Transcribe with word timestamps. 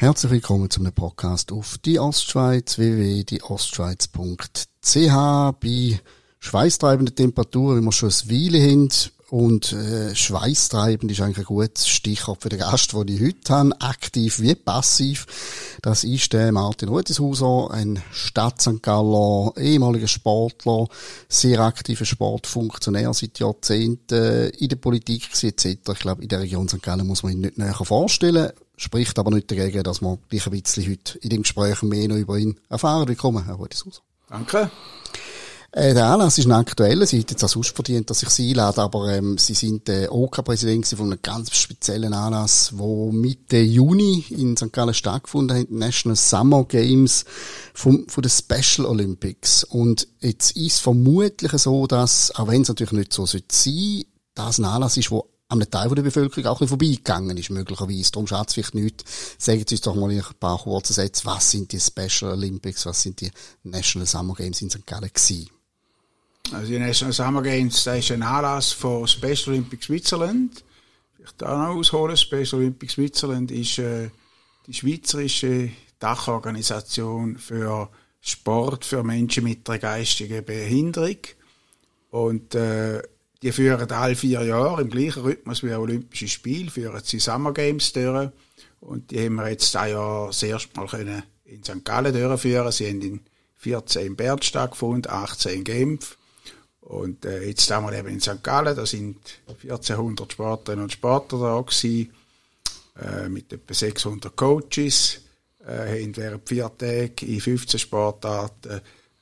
Herzlich 0.00 0.32
willkommen 0.32 0.70
zum 0.70 0.90
Podcast 0.92 1.52
auf 1.52 1.76
die 1.76 1.98
Ostschweiz, 1.98 2.78
www.dieostschweiz.ch 2.78 5.52
bei 5.60 6.00
schweißtreibenden 6.38 7.14
Temperaturen, 7.14 7.80
wie 7.80 7.84
wir 7.84 7.92
schon 7.92 8.08
ein 8.08 8.30
Weile 8.30 8.62
haben. 8.62 8.88
Und 9.30 9.72
äh, 9.72 10.12
schweißtreibend 10.12 11.12
ist 11.12 11.20
eigentlich 11.20 11.38
ein 11.38 11.44
gutes 11.44 11.86
Stichwort 11.86 12.42
für 12.42 12.48
den 12.48 12.58
Gast, 12.58 12.92
den 12.92 13.06
ich 13.06 13.20
heute 13.20 13.54
habe, 13.54 13.80
aktiv 13.80 14.40
wie 14.40 14.56
passiv. 14.56 15.78
Das 15.82 16.02
ist 16.02 16.32
der 16.32 16.50
Martin 16.50 16.88
Rudishauser, 16.88 17.70
ein 17.70 18.02
Stadt 18.10 18.60
St. 18.60 18.82
Galler, 18.82 19.52
ehemaliger 19.56 20.08
Sportler, 20.08 20.88
sehr 21.28 21.60
aktiver 21.60 22.04
Sportfunktionär 22.04 23.14
seit 23.14 23.38
Jahrzehnten 23.38 24.50
in 24.50 24.68
der 24.68 24.76
Politik 24.76 25.28
etc. 25.40 25.64
Ich 25.64 25.98
glaube, 26.00 26.22
in 26.22 26.28
der 26.28 26.40
Region 26.40 26.68
St. 26.68 26.82
Gallen 26.82 27.06
muss 27.06 27.22
man 27.22 27.32
ihn 27.32 27.40
nicht 27.40 27.56
näher 27.56 27.74
vorstellen 27.74 28.50
spricht 28.76 29.18
aber 29.18 29.30
nicht 29.30 29.50
dagegen, 29.50 29.82
dass 29.82 30.00
wir 30.00 30.18
gleich 30.30 30.46
ein 30.46 30.52
bisschen 30.52 30.90
heute 30.90 31.18
in 31.18 31.28
dem 31.28 31.42
Gespräch 31.42 31.82
mehr 31.82 32.08
noch 32.08 32.16
über 32.16 32.38
ihn 32.38 32.58
erfahren. 32.70 33.06
Willkommen, 33.06 33.44
Herr 33.44 33.56
Rudishauser. 33.56 34.00
Danke. 34.30 34.70
Äh, 35.72 35.94
der 35.94 36.06
Anlass 36.06 36.36
ist 36.36 36.46
ein 36.46 36.52
aktueller. 36.52 37.06
Sie 37.06 37.18
hätten 37.18 37.30
jetzt 37.30 37.44
auch 37.44 37.48
sonst 37.48 37.74
verdient, 37.74 38.10
dass 38.10 38.24
ich 38.24 38.28
Sie 38.30 38.50
einlade, 38.50 38.82
aber 38.82 39.12
ähm, 39.14 39.38
Sie 39.38 39.54
sind 39.54 39.86
der 39.86 40.12
OK-Präsident 40.12 40.84
OK 40.84 40.98
von 40.98 41.06
einem 41.06 41.22
ganz 41.22 41.54
speziellen 41.54 42.12
Anlass, 42.12 42.76
wo 42.76 43.12
Mitte 43.12 43.58
Juni 43.58 44.24
in 44.30 44.56
St. 44.56 44.72
Gallen 44.72 44.94
stattgefunden 44.94 45.56
hat, 45.56 45.70
National 45.70 46.16
Summer 46.16 46.64
Games 46.64 47.24
vom, 47.72 48.08
von 48.08 48.22
den 48.22 48.30
Special 48.30 48.84
Olympics. 48.84 49.62
Und 49.62 50.08
jetzt 50.18 50.56
ist 50.56 50.80
vermutlich 50.80 51.52
so, 51.52 51.86
dass, 51.86 52.34
auch 52.34 52.48
wenn 52.48 52.62
es 52.62 52.68
natürlich 52.68 52.92
nicht 52.92 53.12
so 53.12 53.26
sein 53.26 53.42
sollte, 53.48 54.06
das 54.34 54.58
ein 54.58 54.64
Anlass 54.64 54.96
ist, 54.96 55.12
wo 55.12 55.30
an 55.50 55.60
einem 55.60 55.70
Teil 55.70 55.88
der 55.88 56.02
Bevölkerung 56.02 56.46
auch 56.46 56.56
ein 56.56 56.66
bisschen 56.66 56.68
vorbeigegangen 56.68 57.36
ist, 57.36 57.50
möglicherweise. 57.50 58.10
Darum 58.10 58.26
schadet 58.26 58.48
es 58.48 58.54
vielleicht 58.54 58.74
nicht. 58.74 59.04
Sagen 59.38 59.64
Sie 59.66 59.74
uns 59.74 59.82
doch 59.82 59.94
mal 59.94 60.10
in 60.10 60.20
ein 60.20 60.34
paar 60.38 60.58
kurzen 60.58 60.94
Sätze, 60.94 61.24
was 61.26 61.50
sind 61.50 61.70
die 61.70 61.80
Special 61.80 62.32
Olympics, 62.32 62.86
was 62.86 63.02
sind 63.02 63.20
die 63.20 63.30
National 63.62 64.06
Summer 64.06 64.34
Games 64.34 64.62
in 64.62 64.70
St. 64.70 64.86
Gallen 64.86 65.10
gewesen? 65.12 65.48
Also 66.52 66.72
die 66.72 66.78
National 66.78 67.12
Summer 67.12 67.42
Games, 67.42 67.84
das 67.84 67.98
ist 67.98 68.10
ein 68.10 68.22
Anlass 68.22 68.72
von 68.72 69.06
Special 69.06 69.50
Olympics 69.50 69.86
Switzerland. 69.86 70.64
Ich 71.22 71.30
da 71.38 71.56
noch 71.56 71.76
ausholen. 71.76 72.16
Special 72.16 72.54
Olympics 72.54 72.94
Switzerland 72.94 73.50
ist 73.52 73.78
äh, 73.78 74.10
die 74.66 74.74
schweizerische 74.74 75.70
Dachorganisation 76.00 77.38
für 77.38 77.88
Sport 78.20 78.84
für 78.84 79.04
Menschen 79.04 79.44
mit 79.44 79.68
einer 79.68 79.78
geistigen 79.78 80.44
Behinderung. 80.44 81.18
Und 82.10 82.54
äh, 82.56 83.02
die 83.42 83.52
führen 83.52 83.90
alle 83.90 84.16
vier 84.16 84.42
Jahre 84.42 84.82
im 84.82 84.90
gleichen 84.90 85.22
Rhythmus 85.22 85.62
wie 85.62 85.72
Olympische 85.72 86.28
Spiele, 86.28 86.70
führen 86.70 87.00
sie 87.04 87.20
Summer 87.20 87.52
Games 87.52 87.92
durch. 87.92 88.30
Und 88.80 89.10
die 89.10 89.24
haben 89.24 89.36
wir 89.36 89.50
jetzt 89.50 89.76
ein 89.76 89.92
Jahr 89.92 90.26
das 90.28 90.42
erste 90.42 90.76
Mal 90.76 90.88
können 90.88 91.22
in 91.44 91.62
St. 91.62 91.84
Gallen 91.84 92.12
durchführen. 92.12 92.72
Sie 92.72 92.88
haben 92.88 93.02
in 93.02 93.20
14 93.56 94.06
in 94.06 94.16
Bern 94.16 94.42
stattgefunden, 94.42 95.10
18 95.12 95.52
in 95.52 95.64
Genf. 95.64 96.16
Und 96.90 97.24
äh, 97.24 97.44
jetzt 97.44 97.70
einmal 97.70 97.94
eben 97.94 98.08
in 98.08 98.20
St. 98.20 98.42
Gallen, 98.42 98.74
da 98.74 98.84
sind 98.84 99.16
1400 99.46 100.32
Sportlerinnen 100.32 100.82
und 100.82 100.92
Sportler 100.92 101.38
da 101.38 101.60
gewesen, 101.60 102.12
äh, 103.00 103.28
mit 103.28 103.52
etwa 103.52 103.72
600 103.72 104.34
Coaches, 104.36 105.20
äh, 105.64 106.02
haben 106.02 106.16
während 106.16 106.48
vier 106.48 106.68
Tagen 106.76 107.28
in 107.28 107.40
15 107.40 107.78
Sportarten 107.78 108.80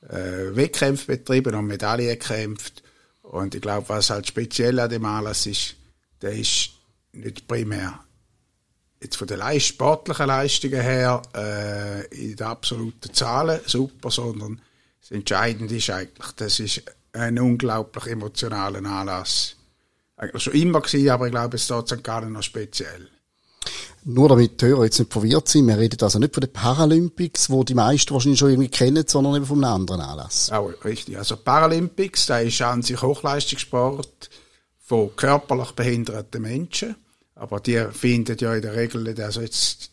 äh, 0.09 0.55
Wettkämpfe 0.55 1.17
betrieben 1.17 1.53
und 1.53 1.67
Medaillen 1.67 2.07
gekämpft. 2.07 2.81
Und 3.21 3.53
ich 3.53 3.61
glaube, 3.61 3.87
was 3.87 4.09
halt 4.09 4.25
speziell 4.25 4.79
an 4.79 4.89
dem 4.89 5.05
Anlass 5.05 5.45
ist, 5.45 5.75
der 6.23 6.31
ist 6.31 6.71
nicht 7.11 7.47
primär 7.47 7.99
jetzt 8.99 9.15
von 9.15 9.27
den 9.27 9.59
sportlichen 9.59 10.25
Leistungen 10.25 10.81
her 10.81 11.21
äh, 11.35 12.05
in 12.07 12.35
den 12.35 12.47
absoluten 12.47 13.13
Zahlen 13.13 13.61
super, 13.65 14.11
sondern 14.11 14.59
das 15.01 15.11
Entscheidende 15.11 15.75
ist 15.77 15.89
eigentlich, 15.91 16.31
das 16.35 16.59
ist 16.59 16.83
ein 17.13 17.39
unglaublich 17.39 18.07
emotionaler 18.07 18.83
Anlass. 18.85 19.55
Eigentlich 20.17 20.43
schon 20.43 20.53
immer 20.53 20.81
gewesen, 20.81 21.09
aber 21.09 21.27
ich 21.27 21.31
glaube, 21.31 21.55
es 21.55 21.69
ist 21.69 21.87
St. 21.87 22.03
Gallen 22.03 22.33
noch 22.33 22.43
speziell. 22.43 23.09
Nur 24.05 24.29
damit 24.29 24.61
die 24.61 24.65
Hörer 24.65 24.85
jetzt 24.85 24.99
nicht 24.99 25.11
verwirrt 25.11 25.47
sind, 25.49 25.67
wir 25.67 25.77
reden 25.77 26.01
also 26.01 26.19
nicht 26.19 26.33
von 26.33 26.41
den 26.41 26.53
Paralympics, 26.53 27.49
wo 27.49 27.63
die 27.63 27.73
meisten 27.73 28.13
wahrscheinlich 28.13 28.39
schon 28.39 28.49
irgendwie 28.49 28.69
kennen, 28.69 29.03
sondern 29.07 29.35
eben 29.35 29.45
von 29.45 29.63
einem 29.63 29.73
anderen 29.73 30.01
Anlass. 30.01 30.51
Auch 30.51 30.71
richtig. 30.85 31.17
Also 31.17 31.35
Paralympics, 31.35 32.25
da 32.27 32.39
ist 32.39 32.61
an 32.61 32.81
sich 32.81 33.01
Hochleistungssport 33.01 34.29
von 34.79 35.15
körperlich 35.15 35.71
behinderten 35.71 36.41
Menschen. 36.41 36.95
Aber 37.35 37.59
die 37.59 37.85
finden 37.91 38.37
ja 38.39 38.53
in 38.55 38.61
der 38.61 38.75
Regel, 38.75 39.21
also 39.21 39.41
jetzt, 39.41 39.91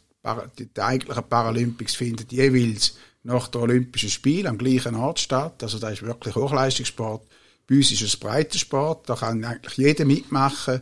die 0.59 0.81
eigentlichen 0.81 1.28
Paralympics 1.28 1.94
finden 1.94 2.26
jeweils 2.31 2.94
nach 3.26 3.48
der 3.48 3.62
Olympischen 3.62 4.09
Spiel 4.09 4.47
am 4.47 4.56
gleichen 4.56 4.94
Ort 4.94 5.19
statt. 5.19 5.62
Also 5.62 5.78
da 5.78 5.91
ist 5.91 6.03
wirklich 6.03 6.34
Hochleistungssport. 6.34 7.26
Bei 7.69 7.75
uns 7.75 7.91
ist 7.91 8.03
es 8.03 8.16
Breitensport, 8.16 9.09
da 9.09 9.16
kann 9.16 9.44
eigentlich 9.44 9.76
jeder 9.76 10.04
mitmachen. 10.04 10.81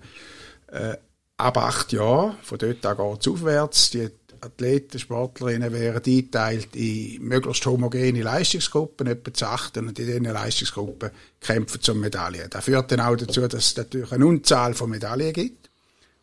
Äh, 0.67 0.97
ab 1.39 1.57
acht 1.57 1.93
Jahren, 1.93 2.37
von 2.43 2.59
dort 2.59 2.85
an 2.85 2.97
geht 2.97 3.21
es 3.21 3.29
aufwärts. 3.29 3.91
Die 3.91 4.11
Athleten, 4.41 4.99
Sportlerinnen 4.99 5.73
werden 5.73 6.03
eingeteilt 6.05 6.77
in 6.77 7.23
möglichst 7.23 7.65
homogene 7.65 8.23
Leistungsgruppen, 8.23 9.07
etwa 9.07 9.33
zu 9.33 9.47
achten, 9.47 9.89
und 9.89 9.99
in 9.99 10.07
diesen 10.07 10.25
Leistungsgruppen 10.25 11.11
kämpfen 11.41 11.81
zum 11.81 12.01
Medaillen. 12.01 12.51
Das 12.51 12.65
führt 12.65 12.93
dann 12.93 13.01
auch 13.01 13.17
dazu, 13.17 13.49
dass 13.49 13.69
es 13.69 13.77
natürlich 13.77 14.13
eine 14.13 14.27
Unzahl 14.27 14.75
von 14.75 14.91
Medaillen 14.91 15.33
gibt. 15.33 15.71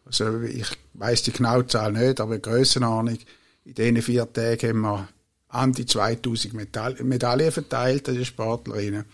Also 0.05 0.41
ich 0.41 0.67
weiß 0.93 1.23
die 1.23 1.31
genaue 1.31 1.65
Zahl 1.65 1.93
nicht, 1.93 2.19
aber 2.19 2.37
Grössenordnung. 2.37 3.17
In 3.65 3.73
diesen 3.73 4.01
vier 4.03 4.31
Tagen 4.31 4.69
haben 4.69 4.81
wir 4.81 5.07
an 5.51 5.73
die 5.73 5.85
2000 5.85 6.53
Medaillen 6.53 7.51
verteilt 7.51 8.09
an 8.09 8.15
die 8.15 8.25
Sportlerinnen. 8.25 9.05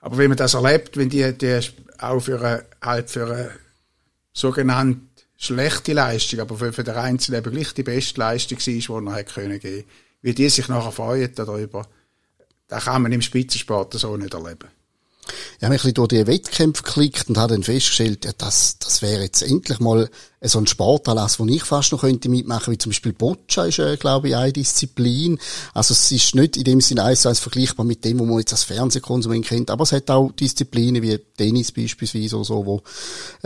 Aber 0.00 0.18
wenn 0.18 0.28
man 0.28 0.36
das 0.36 0.54
erlebt, 0.54 0.96
wenn 0.96 1.08
die, 1.08 1.32
die 1.32 1.60
auch 1.98 2.20
für 2.20 2.40
eine, 2.40 2.64
halt 2.82 3.10
für 3.10 3.26
eine 3.26 3.50
sogenannte 4.32 5.00
schlechte 5.36 5.92
Leistung, 5.92 6.40
aber 6.40 6.56
für, 6.56 6.84
den 6.84 6.94
Einzelnen 6.94 7.40
eben 7.40 7.52
gleich 7.52 7.74
die 7.74 7.82
beste 7.82 8.20
Leistung 8.20 8.58
war, 8.58 9.00
die 9.00 9.06
er 9.06 9.16
hätte 9.16 9.34
können 9.34 9.60
geben, 9.60 9.88
wie 10.20 10.34
die 10.34 10.48
sich 10.48 10.68
nachher 10.68 10.92
freuen 10.92 11.34
darüber, 11.34 11.86
das 12.68 12.84
kann 12.84 13.02
man 13.02 13.12
im 13.12 13.22
Spitzensport 13.22 13.94
so 13.94 14.16
nicht 14.16 14.34
erleben. 14.34 14.68
Ich 15.58 15.64
habe 15.64 15.72
mich 15.72 15.82
ein 15.82 15.92
bisschen 15.92 15.94
durch 15.94 16.08
die 16.08 16.26
Wettkämpfe 16.26 16.82
geklickt 16.82 17.28
und 17.28 17.38
habe 17.38 17.54
dann 17.54 17.62
festgestellt, 17.62 18.24
ja, 18.24 18.32
das, 18.36 18.78
das 18.78 19.02
wäre 19.02 19.22
jetzt 19.22 19.42
endlich 19.42 19.78
mal 19.78 20.10
so 20.40 20.58
ein 20.58 20.66
Sportanlass, 20.66 21.38
wo 21.38 21.46
ich 21.46 21.62
fast 21.62 21.92
noch 21.92 22.00
könnte 22.00 22.28
mitmachen, 22.28 22.72
wie 22.72 22.78
zum 22.78 22.90
Beispiel 22.90 23.12
Boccia 23.12 23.66
ist, 23.66 23.78
äh, 23.78 23.96
glaube 23.96 24.28
ich, 24.28 24.36
eine 24.36 24.52
Disziplin. 24.52 25.38
Also 25.72 25.92
es 25.92 26.10
ist 26.10 26.34
nicht 26.34 26.56
in 26.56 26.64
dem 26.64 26.80
Sinne 26.80 27.04
eins 27.04 27.22
zu 27.22 27.28
eins 27.28 27.38
vergleichbar 27.38 27.86
mit 27.86 28.04
dem, 28.04 28.18
wo 28.18 28.24
man 28.24 28.40
jetzt 28.40 28.52
als 28.52 28.64
Fernsehkonsument 28.64 29.46
kennt, 29.46 29.70
aber 29.70 29.84
es 29.84 29.92
hat 29.92 30.10
auch 30.10 30.32
Disziplinen 30.32 31.02
wie 31.02 31.16
Tennis 31.36 31.70
beispielsweise 31.70 32.36
oder 32.36 32.44
so, 32.44 32.66
wo, 32.66 32.82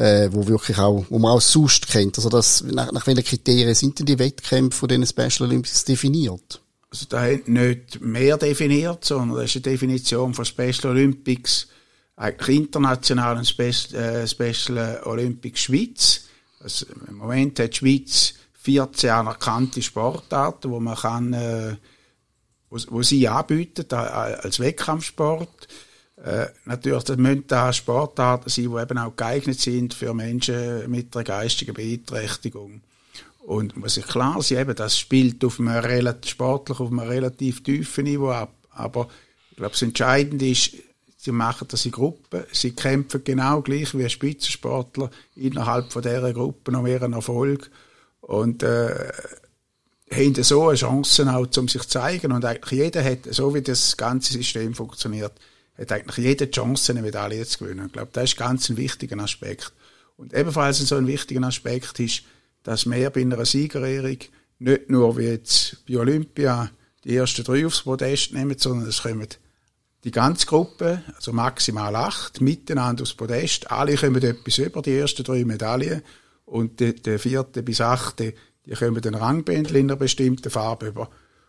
äh, 0.03 0.31
wo 0.33 0.47
wirklich 0.47 0.79
auch, 0.79 1.05
wo 1.11 1.19
man 1.19 1.33
auch 1.33 1.43
sonst 1.43 1.87
kennt. 1.89 2.17
Also 2.17 2.31
das, 2.31 2.63
nach, 2.63 2.91
nach 2.93 3.07
welchen 3.07 3.25
Kriterien 3.25 3.75
sind 3.75 3.99
denn 3.99 4.07
die 4.07 4.19
Wettkämpfe 4.19 4.79
von 4.79 4.89
diesen 4.89 5.07
Special 5.07 5.49
Olympics 5.49 5.85
definiert? 5.85 6.61
Also 6.97 7.09
da 7.11 7.21
hat 7.21 7.47
nicht 7.47 8.01
mehr 8.01 8.39
definiert, 8.39 9.05
sondern 9.05 9.37
das 9.37 9.55
ist 9.55 9.57
eine 9.57 9.75
Definition 9.75 10.33
von 10.33 10.47
Special 10.47 10.93
Olympics, 10.93 11.69
eigentlich 12.17 12.57
international 12.57 13.37
ein 13.37 13.45
Special, 13.45 13.95
äh, 13.95 14.27
Special 14.27 15.03
Olympics 15.05 15.61
Schweiz. 15.61 16.25
Also 16.59 16.87
Im 17.07 17.17
Moment 17.17 17.61
hat 17.61 17.75
die 17.75 17.77
Schweiz 17.77 18.35
14 18.63 19.11
anerkannte 19.11 19.83
Sportarten, 19.83 20.71
wo 20.71 20.81
man 20.81 20.97
kann, 20.97 21.35
äh, 21.35 21.77
wo, 22.71 22.79
wo 22.89 23.03
sie 23.03 23.29
anbieten 23.29 23.93
als 23.93 24.59
Wettkampfsport. 24.59 25.69
Äh, 26.25 26.47
natürlich 26.65 27.05
das 27.05 27.19
müssen 27.19 27.47
da 27.47 27.75
Sportarten 27.75 28.49
sein, 28.49 28.71
die 28.71 28.83
eben 28.83 28.97
auch 28.97 29.15
geeignet 29.15 29.61
sind 29.61 29.93
für 29.93 30.15
Menschen 30.15 30.91
mit 30.91 31.15
einer 31.15 31.25
geistigen 31.25 31.75
Beeinträchtigung. 31.75 32.81
Und 33.47 33.77
muss 33.77 33.97
ich 33.97 34.09
klar 34.09 34.43
sein, 34.43 34.59
eben, 34.59 34.75
das 34.75 34.99
spielt 34.99 35.45
auf 35.45 35.61
einem 35.61 35.69
relativ, 35.69 36.33
sportlich 36.33 36.81
auf 36.81 36.91
einem 36.91 36.99
relativ 36.99 37.63
tiefen 37.63 38.03
Niveau 38.03 38.33
ab. 38.33 38.53
Aber 38.71 39.07
ich 39.53 39.57
glaube, 39.57 39.71
das 39.71 39.83
Entscheidende 39.83 40.49
ist, 40.49 40.73
sie 41.17 41.31
machen 41.31 41.69
das 41.71 41.87
in 41.87 41.93
Gruppen, 41.93 42.43
sie 42.51 42.73
kämpfen 42.73 43.23
genau 43.23 43.63
gleich 43.63 43.97
wie 43.97 44.11
Spitzensportler 44.11 45.13
innerhalb 45.37 45.93
von 45.93 46.03
dieser 46.03 46.33
Gruppe 46.33 46.77
um 46.77 46.89
ihren 46.89 47.13
Erfolg 47.13 47.71
und 48.21 48.65
äh, 48.65 49.13
haben 50.13 50.43
so 50.43 50.67
eine 50.67 50.77
Chance 50.77 51.33
auch, 51.33 51.47
um 51.57 51.69
sich 51.69 51.83
zu 51.83 51.89
zeigen. 51.89 52.33
Und 52.33 52.45
eigentlich 52.45 52.81
jeder 52.81 53.05
hat, 53.05 53.33
so 53.33 53.55
wie 53.55 53.63
das 53.63 53.97
ganze 53.97 54.33
System 54.33 54.75
funktioniert, 54.75 55.35
hat 55.79 55.93
eigentlich 55.93 56.17
jede 56.17 56.51
Chance, 56.51 56.91
eine 56.91 57.03
Medaille 57.03 57.47
zu 57.47 57.59
gewinnen. 57.61 57.87
Ich 57.87 57.93
glaube, 57.93 58.11
das 58.13 58.25
ist 58.25 58.37
ganz 58.37 58.69
ein 58.71 58.77
wichtiger 58.77 59.21
Aspekt. 59.21 59.73
Und 60.17 60.35
ebenfalls 60.35 60.79
so 60.79 60.97
ein 60.97 61.07
wichtiger 61.07 61.47
Aspekt 61.47 62.01
ist, 62.01 62.25
dass 62.67 62.91
wir 62.91 63.11
bei 63.11 63.21
einer 63.21 63.45
Siegerehrung 63.45 64.19
nicht 64.59 64.91
nur 64.91 65.17
wie 65.17 65.29
jetzt 65.29 65.87
bei 65.87 65.99
Olympia 65.99 66.69
die 67.05 67.15
ersten 67.15 67.45
drei 67.45 67.65
aufs 67.65 67.83
Podest 67.83 68.33
nehmen, 68.33 68.59
sondern 68.59 68.89
es 68.89 69.03
kommen 69.03 69.29
die 70.03 70.11
ganze 70.11 70.47
Gruppe, 70.47 71.03
also 71.15 71.33
maximal 71.33 71.95
acht, 71.95 72.41
miteinander 72.41 73.03
aufs 73.03 73.15
Podest. 73.15 73.71
Alle 73.71 73.97
kommen 73.97 74.21
etwas 74.21 74.59
über 74.59 74.83
die 74.83 74.97
ersten 74.97 75.23
drei 75.23 75.45
Medaillen 75.45 76.03
und 76.45 76.81
der, 76.81 76.95
der 76.95 77.21
vierte 77.21 77.63
bis 77.63 77.81
achte, 77.81 78.35
die 78.67 78.75
kommen 78.75 79.01
den 79.01 79.15
Rangbändel 79.15 79.77
in 79.77 79.87
einer 79.87 79.97
bestimmten 79.97 80.51
Farbe 80.51 80.89
über. 80.89 81.09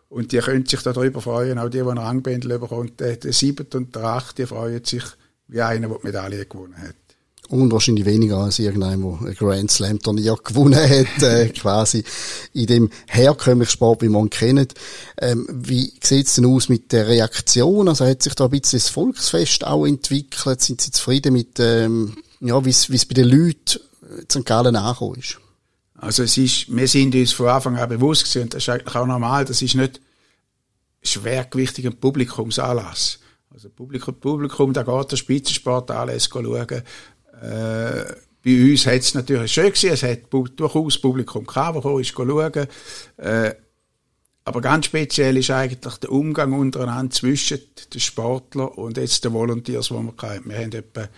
Und 0.10 0.32
die 0.32 0.38
können 0.38 0.68
sich 0.68 0.84
darüber 0.84 1.20
freuen, 1.20 1.58
auch 1.58 1.70
die, 1.70 1.80
die 1.80 1.82
einen 1.82 1.98
Rangbändel 1.98 2.60
bekommt, 2.60 3.00
der, 3.00 3.16
der 3.16 3.34
siebte 3.34 3.76
und 3.80 3.96
der 3.96 4.04
achte, 4.04 4.46
freuen 4.46 4.86
sich 4.86 5.04
wie 5.48 5.62
einer, 5.64 5.88
der 5.88 5.98
die 5.98 6.06
Medaille 6.06 6.46
gewonnen 6.46 6.78
hat. 6.78 7.07
Und 7.50 7.72
wahrscheinlich 7.72 8.06
weniger 8.06 8.40
als 8.40 8.60
irgendein, 8.60 9.02
der 9.02 9.30
ein 9.30 9.36
Grand 9.36 9.72
Slam 9.72 10.00
Turnier 10.00 10.36
gewonnen 10.44 10.76
hat, 10.76 11.24
äh, 11.24 11.48
quasi 11.56 12.04
in 12.54 12.68
dem 12.68 12.90
herkömmlichen 13.08 13.72
Sport, 13.72 14.02
wie 14.02 14.10
man 14.10 14.26
ihn 14.26 14.30
kennt. 14.30 14.74
Ähm, 15.20 15.48
wie 15.50 15.94
sieht's 16.02 16.36
denn 16.36 16.46
aus 16.46 16.68
mit 16.68 16.92
der 16.92 17.08
Reaktion? 17.08 17.88
Also 17.88 18.06
hat 18.06 18.22
sich 18.22 18.36
da 18.36 18.46
ein 18.46 18.52
bisschen 18.52 18.80
das 18.80 18.90
Volksfest 18.90 19.66
auch 19.66 19.86
entwickelt? 19.86 20.62
Sind 20.62 20.82
Sie 20.82 20.92
zufrieden 20.92 21.34
mit, 21.34 21.60
ähm, 21.60 22.18
ja, 22.42 22.64
wie 22.66 22.70
es 22.70 23.06
bei 23.06 23.14
den 23.14 23.30
Leuten 23.30 23.80
in 24.20 24.30
St. 24.30 24.46
Gallen 24.46 24.76
angekommen 24.76 25.20
ist? 25.20 25.40
Also 25.96 26.24
es 26.24 26.38
ist, 26.38 26.76
wir 26.76 26.88
sind 26.88 27.16
uns 27.16 27.32
von 27.32 27.48
Anfang 27.48 27.78
an 27.78 27.90
bewusst 27.90 28.26
gewesen, 28.26 28.44
und 28.44 28.54
das 28.54 28.64
ist 28.64 28.70
eigentlich 28.70 28.96
auch 28.96 29.08
normal, 29.08 29.46
das 29.46 29.62
ist 29.62 29.76
nicht 29.76 30.00
schwergewichtig 31.02 31.88
ein 31.88 31.98
Publikumsanlass. 31.98 33.20
Also 33.52 33.70
Publikum, 33.70 34.14
Publikum, 34.20 34.74
da 34.74 34.84
geht 34.84 35.12
der 35.12 35.18
Spitzensport 35.18 35.90
alles 35.90 36.30
schauen. 36.32 36.84
Äh, 37.42 38.06
bei 38.44 38.72
uns 38.72 38.86
hat 38.86 39.02
es 39.02 39.14
natürlich 39.14 39.52
schön 39.52 39.66
gewesen, 39.66 39.92
es 39.92 40.04
hat 40.04 40.20
durchaus 40.32 40.98
Publikum 40.98 41.46
gehabt, 41.46 41.84
das 41.84 42.08
schauen. 42.08 42.68
Äh, 43.18 43.54
aber 44.46 44.62
ganz 44.62 44.86
speziell 44.86 45.36
ist 45.36 45.52
eigentlich 45.52 45.96
der 45.96 46.12
Umgang 46.12 46.54
untereinander 46.54 47.12
zwischen 47.12 47.60
den 47.94 48.00
Sportlern 48.00 48.70
und 48.70 48.96
jetzt 48.96 49.26
den 49.26 49.34
Volunteers, 49.34 49.90
die 49.90 49.94
wir 49.96 50.14
hatten. 50.22 50.50
Wir 50.50 50.58
haben 50.58 50.72
etwa 50.72 51.10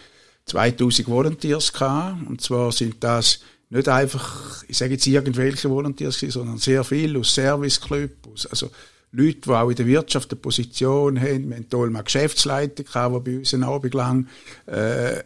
2000 0.45 1.07
Volunteers 1.07 1.71
gehabt, 1.71 2.27
und 2.27 2.42
zwar 2.42 2.71
sind 2.71 3.04
das 3.04 3.42
nicht 3.69 3.88
einfach, 3.88 4.63
ich 4.68 4.77
sage 4.77 4.94
jetzt 4.94 5.06
irgendwelche 5.06 5.69
Volunteers, 5.69 6.19
sondern 6.19 6.57
sehr 6.57 6.83
viele 6.83 7.19
aus 7.19 7.36
Serviceclubs, 7.36 8.48
also 8.48 8.71
Leute, 9.12 9.42
die 9.42 9.50
auch 9.51 9.69
in 9.69 9.75
der 9.75 9.86
Wirtschaft 9.86 10.31
eine 10.31 10.39
Position 10.39 11.19
haben. 11.19 11.50
Wir 11.50 11.57
hatten 11.57 11.92
mal 11.92 12.04
Geschäftsleiter 12.04 12.83
gehabt, 12.83 13.16
die 13.16 13.31
bei 13.31 13.38
uns 13.38 13.54
einen 13.54 13.63
Abend 13.63 13.94
lang 13.94 14.27
äh, 14.66 15.24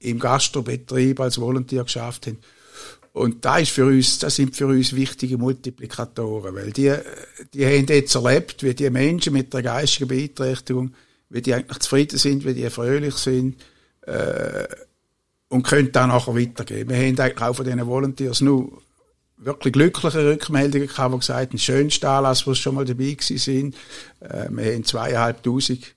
im 0.00 0.18
Gastrobetrieb 0.18 1.20
als 1.20 1.40
Volontier 1.40 1.84
geschafft 1.84 2.26
haben. 2.26 2.38
Und 3.12 3.44
da 3.44 3.58
ist 3.58 3.72
für 3.72 3.86
uns, 3.86 4.18
das 4.18 4.36
sind 4.36 4.54
für 4.54 4.66
uns 4.66 4.94
wichtige 4.94 5.36
Multiplikatoren, 5.36 6.54
weil 6.54 6.72
die, 6.72 6.94
die 7.52 7.66
haben 7.66 7.86
jetzt 7.86 8.14
erlebt, 8.14 8.62
wie 8.62 8.74
die 8.74 8.88
Menschen 8.88 9.32
mit 9.32 9.52
der 9.52 9.62
geistigen 9.62 10.08
Beeinträchtigung, 10.08 10.94
wie 11.28 11.42
die 11.42 11.54
eigentlich 11.54 11.78
zufrieden 11.80 12.18
sind, 12.18 12.44
wie 12.44 12.54
die 12.54 12.70
fröhlich 12.70 13.14
sind, 13.16 13.56
äh, 14.02 14.66
und 15.48 15.64
können 15.64 15.90
dann 15.90 16.10
nachher 16.10 16.36
weitergehen. 16.36 16.88
Wir 16.88 16.96
haben 16.96 17.18
eigentlich 17.18 17.42
auch 17.42 17.54
von 17.54 17.64
diesen 17.64 17.86
Volunteers 17.86 18.40
nur 18.40 18.80
wirklich 19.36 19.72
glückliche 19.72 20.24
Rückmeldungen 20.24 20.86
gehabt, 20.86 21.14
die 21.14 21.18
gesagt 21.18 21.50
haben, 21.50 21.58
schönster 21.58 22.10
Anlass, 22.10 22.46
wo 22.46 22.54
sie 22.54 22.60
schon 22.60 22.76
mal 22.76 22.84
dabei 22.84 23.12
gewesen 23.12 23.38
sind. 23.38 23.74
Äh, 24.20 24.48
wir 24.50 24.72
haben 24.72 24.84
zweieinhalbtausend 24.84 25.94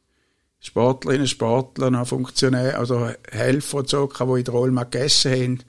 Sportlerinnen, 0.63 1.27
Sportler, 1.27 2.05
Funktionäre, 2.05 2.77
also 2.77 3.09
Helfer 3.29 3.79
und 3.79 3.89
so, 3.89 4.07
die 4.07 4.39
in 4.39 4.43
der 4.45 4.53
Olma 4.53 4.83
gegessen 4.85 5.31
haben. 5.31 5.63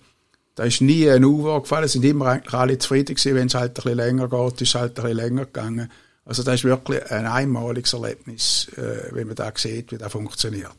Da 0.55 0.63
ist 0.65 0.81
nie 0.81 1.11
ein 1.11 1.25
U 1.25 1.61
gefallen, 1.61 1.89
sind 1.89 2.05
immer 2.05 2.27
eigentlich 2.27 2.55
alle 2.55 2.79
zufrieden 2.79 3.17
gewesen, 3.17 3.35
wenn 3.35 3.49
es 3.49 3.55
halt 3.55 3.73
ein 3.73 3.75
bisschen 3.75 3.97
länger 3.97 4.29
geht, 4.29 4.61
ist 4.61 4.69
es 4.69 4.75
halt 4.77 4.93
ein 4.99 5.03
bisschen 5.03 5.17
länger 5.17 5.47
gegangen. 5.47 5.91
Also 6.25 6.45
das 6.45 6.55
ist 6.55 6.65
wirklich 6.65 7.11
ein 7.11 7.27
einmaliges 7.27 7.93
Erlebnis, 7.93 8.69
äh, 8.77 9.13
wenn 9.13 9.27
man 9.27 9.37
da 9.37 9.53
sieht, 9.55 9.91
wie 9.91 9.99
das 9.99 10.13
funktioniert. 10.13 10.71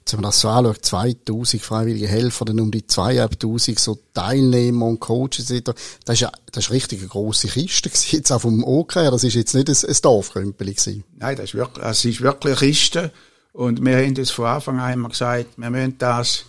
Jetzt, 0.00 0.12
wenn 0.12 0.20
man 0.20 0.30
das 0.30 0.40
so 0.40 0.48
anschaut, 0.48 0.84
2000 0.84 1.62
freiwillige 1.62 2.06
Helfer, 2.06 2.44
dann 2.44 2.60
um 2.60 2.70
die 2.70 2.86
2500 2.86 3.78
so 3.78 3.98
Teilnehmer 4.12 4.86
und 4.86 5.00
Coaches, 5.00 5.46
das 5.46 6.14
ist 6.14 6.20
ja, 6.20 6.30
das 6.52 6.66
ist 6.66 6.70
richtig 6.70 7.00
eine 7.00 7.08
grosse 7.08 7.48
Kiste 7.48 7.88
gewesen, 7.88 8.16
jetzt 8.16 8.30
auch 8.30 8.42
vom 8.42 8.62
OK 8.62 8.94
Das 8.94 9.24
ist 9.24 9.34
jetzt 9.34 9.54
nicht 9.54 9.68
ein, 9.68 9.90
ein 9.90 9.96
Dorfkrümpel 10.02 10.66
gewesen. 10.68 11.04
Nein, 11.16 11.36
das 11.36 11.46
ist 11.46 11.54
wirklich, 11.54 11.84
das 11.84 12.04
ist 12.04 12.20
wirklich 12.20 12.58
eine 12.58 12.70
Kiste. 12.70 13.12
Und 13.56 13.82
wir 13.82 13.96
haben 13.96 14.14
das 14.14 14.30
von 14.30 14.44
Anfang 14.44 14.78
an 14.78 14.92
immer 14.92 15.08
gesagt, 15.08 15.56
wir 15.56 15.70
müssen 15.70 15.96
das 15.96 16.44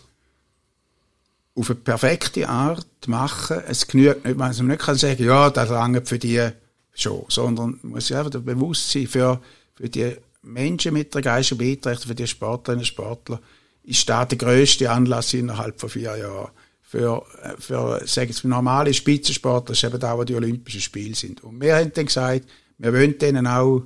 auf 1.56 1.70
eine 1.70 1.80
perfekte 1.80 2.50
Art 2.50 2.86
machen. 3.08 3.62
Es 3.66 3.88
genügt 3.88 4.26
nicht, 4.26 4.36
man 4.36 4.54
nicht 4.54 4.82
kann 4.82 4.96
sagen, 4.98 5.24
ja, 5.24 5.50
das 5.50 5.70
lange 5.70 6.06
für 6.06 6.20
die 6.20 6.50
schon, 6.94 7.24
sondern 7.30 7.80
man 7.82 7.94
muss 7.94 8.08
sich 8.08 8.18
einfach 8.18 8.42
bewusst 8.42 8.92
sein, 8.92 9.08
für, 9.08 9.40
für 9.76 9.88
die 9.88 10.18
Menschen 10.42 10.94
mit 10.94 11.16
der 11.16 11.22
geistigen 11.22 11.60
Beeinträchtigung, 11.60 12.10
für 12.10 12.16
die 12.16 12.28
Sportlerinnen 12.28 12.82
und 12.82 12.88
Sportler, 12.88 13.40
ist 13.84 14.10
das 14.10 14.28
der 14.28 14.38
grösste 14.38 14.92
Anlass 14.92 15.34
innerhalb 15.34 15.80
von 15.80 15.90
vier 15.90 16.18
Jahren. 16.18 16.52
Für, 16.82 17.24
für, 17.58 18.02
sag 18.06 18.28
jetzt, 18.28 18.44
normale 18.44 18.94
Spitzensportler 18.94 19.72
ist 19.72 19.84
eben 19.86 20.00
da, 20.02 20.18
wo 20.18 20.26
die 20.26 20.36
Olympischen 20.36 20.82
Spiele 20.82 21.16
sind. 21.16 21.42
Und 21.42 21.62
wir 21.62 21.78
haben 21.78 21.94
dann 21.94 22.08
gesagt, 22.08 22.50
wir 22.78 22.92
wollen 22.92 23.18
denen 23.18 23.48
auch 23.48 23.84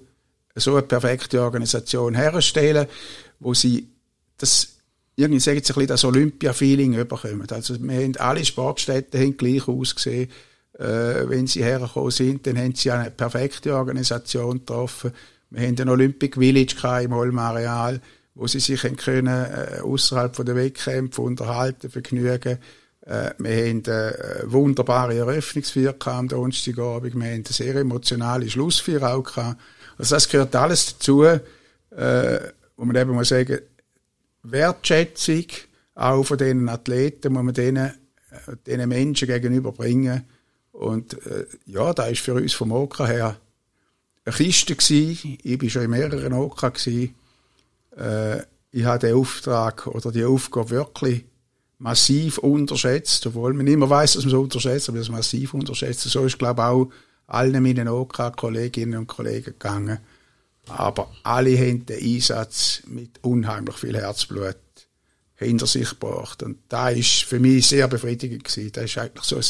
so 0.56 0.74
eine 0.76 0.84
perfekte 0.84 1.42
Organisation 1.42 2.16
herstellen, 2.16 2.88
wo 3.40 3.54
sie 3.54 3.88
das 4.38 4.76
irgendwie 5.16 5.40
sagen 5.40 5.62
sie 5.64 5.72
ein 5.72 5.76
bisschen 5.76 5.88
das 5.88 6.06
Olympia-Feeling 6.06 6.94
überkommen. 6.94 7.48
Also 7.52 7.76
wir 7.82 7.96
haben 7.96 8.16
alle 8.18 8.46
Sportstätten 8.46 9.20
haben 9.20 9.38
gleich 9.38 9.68
ausgesehen. 9.68 10.30
Äh, 10.80 11.30
wenn 11.30 11.48
sie 11.48 11.64
hergekommen 11.64 12.12
sind, 12.12 12.48
dann 12.48 12.58
haben 12.58 12.76
sie 12.76 12.92
eine 12.92 13.12
perfekte 13.12 13.76
Organisation 13.76 14.60
getroffen. 14.60 15.12
Wir 15.50 15.68
haben 15.68 15.76
ein 15.78 15.90
Olympic 15.90 16.38
Village 16.38 16.76
im 17.04 17.14
Holm-Areal, 17.14 18.02
wo 18.36 18.48
sie 18.48 18.60
sich 18.60 18.82
können, 18.98 19.28
äh, 19.28 19.82
außerhalb 19.82 20.34
der 20.46 20.56
Wettkämpfe 20.56 21.22
unterhalten, 21.22 21.90
vergnügen. 21.90 22.58
Äh, 23.02 23.32
wir 23.38 23.70
haben 23.70 23.84
eine 23.86 24.44
wunderbare 24.46 25.18
Eröffnungsfeier 25.18 25.96
am 26.06 26.30
Donnerstagabend. 26.30 27.14
Wir 27.16 27.22
haben 27.22 27.34
eine 27.34 27.44
sehr 27.48 27.76
emotionale 27.76 28.50
Schlussfeier 28.50 29.14
auch 29.14 29.24
gehabt. 29.24 29.60
Also 30.02 30.16
das 30.16 30.28
gehört 30.28 30.56
alles 30.56 30.98
dazu, 30.98 31.22
äh, 31.24 31.40
wo 32.76 32.86
man 32.86 32.96
eben 32.96 33.12
muss 33.12 33.30
sagen, 33.30 33.60
Wertschätzung 34.42 35.46
auch 35.94 36.24
von 36.24 36.40
diesen 36.40 36.68
Athleten 36.70 37.34
muss 37.34 37.44
man 37.44 37.54
denen, 37.54 37.94
äh, 38.32 38.56
diesen 38.66 38.90
Menschen 38.90 39.28
gegenüberbringen. 39.28 40.24
Und 40.72 41.24
äh, 41.28 41.46
ja, 41.68 41.94
da 41.94 42.08
ist 42.08 42.22
für 42.22 42.34
uns 42.34 42.54
vom 42.54 42.72
OK 42.72 42.98
her 43.02 43.38
eine 44.26 44.36
Kiste 44.36 44.76
gewesen. 44.76 45.38
Ich 45.44 45.62
war 45.62 45.70
schon 45.70 45.84
in 45.84 45.92
mehreren 45.92 46.34
OK 46.34 46.74
gewesen. 46.74 47.14
Äh, 47.96 48.40
ich 48.72 48.84
habe 48.84 49.06
den 49.06 49.16
Auftrag 49.16 49.86
oder 49.86 50.12
die 50.12 50.26
Aufgabe 50.26 50.72
wirklich 50.72 51.26
massiv 51.78 52.40
unterschätzt, 52.40 53.28
obwohl 53.28 53.54
man 53.54 53.68
immer 53.68 53.88
weiß, 53.88 54.14
dass 54.14 54.26
man 54.26 54.34
es 54.34 54.40
unterschätzt, 54.40 54.90
aber 54.90 54.98
das 54.98 55.10
massiv 55.10 55.54
unterschätzt. 55.54 56.02
So 56.02 56.26
ist, 56.26 56.40
glaube 56.40 56.62
ich, 56.62 56.66
auch 56.66 56.92
allen 57.34 57.64
meinen 57.64 57.88
OK-Kolleginnen 57.88 59.00
und 59.00 59.08
Kollegen 59.08 59.46
gegangen. 59.46 60.00
Aber 60.68 61.12
alle 61.24 61.58
haben 61.58 61.86
den 61.86 62.02
Einsatz 62.02 62.84
mit 62.86 63.24
unheimlich 63.24 63.76
viel 63.78 63.98
Herzblut 63.98 64.58
hinter 65.36 65.66
sich 65.66 65.90
gebracht. 65.90 66.44
Und 66.44 66.60
da 66.70 66.90
ist 66.90 67.24
für 67.24 67.40
mich 67.40 67.68
sehr 67.68 67.88
befriedigend 67.88 68.44
gewesen. 68.44 68.72
Das 68.72 68.86
ist 68.86 68.98
eigentlich 68.98 69.24
so 69.24 69.38
ein, 69.38 69.46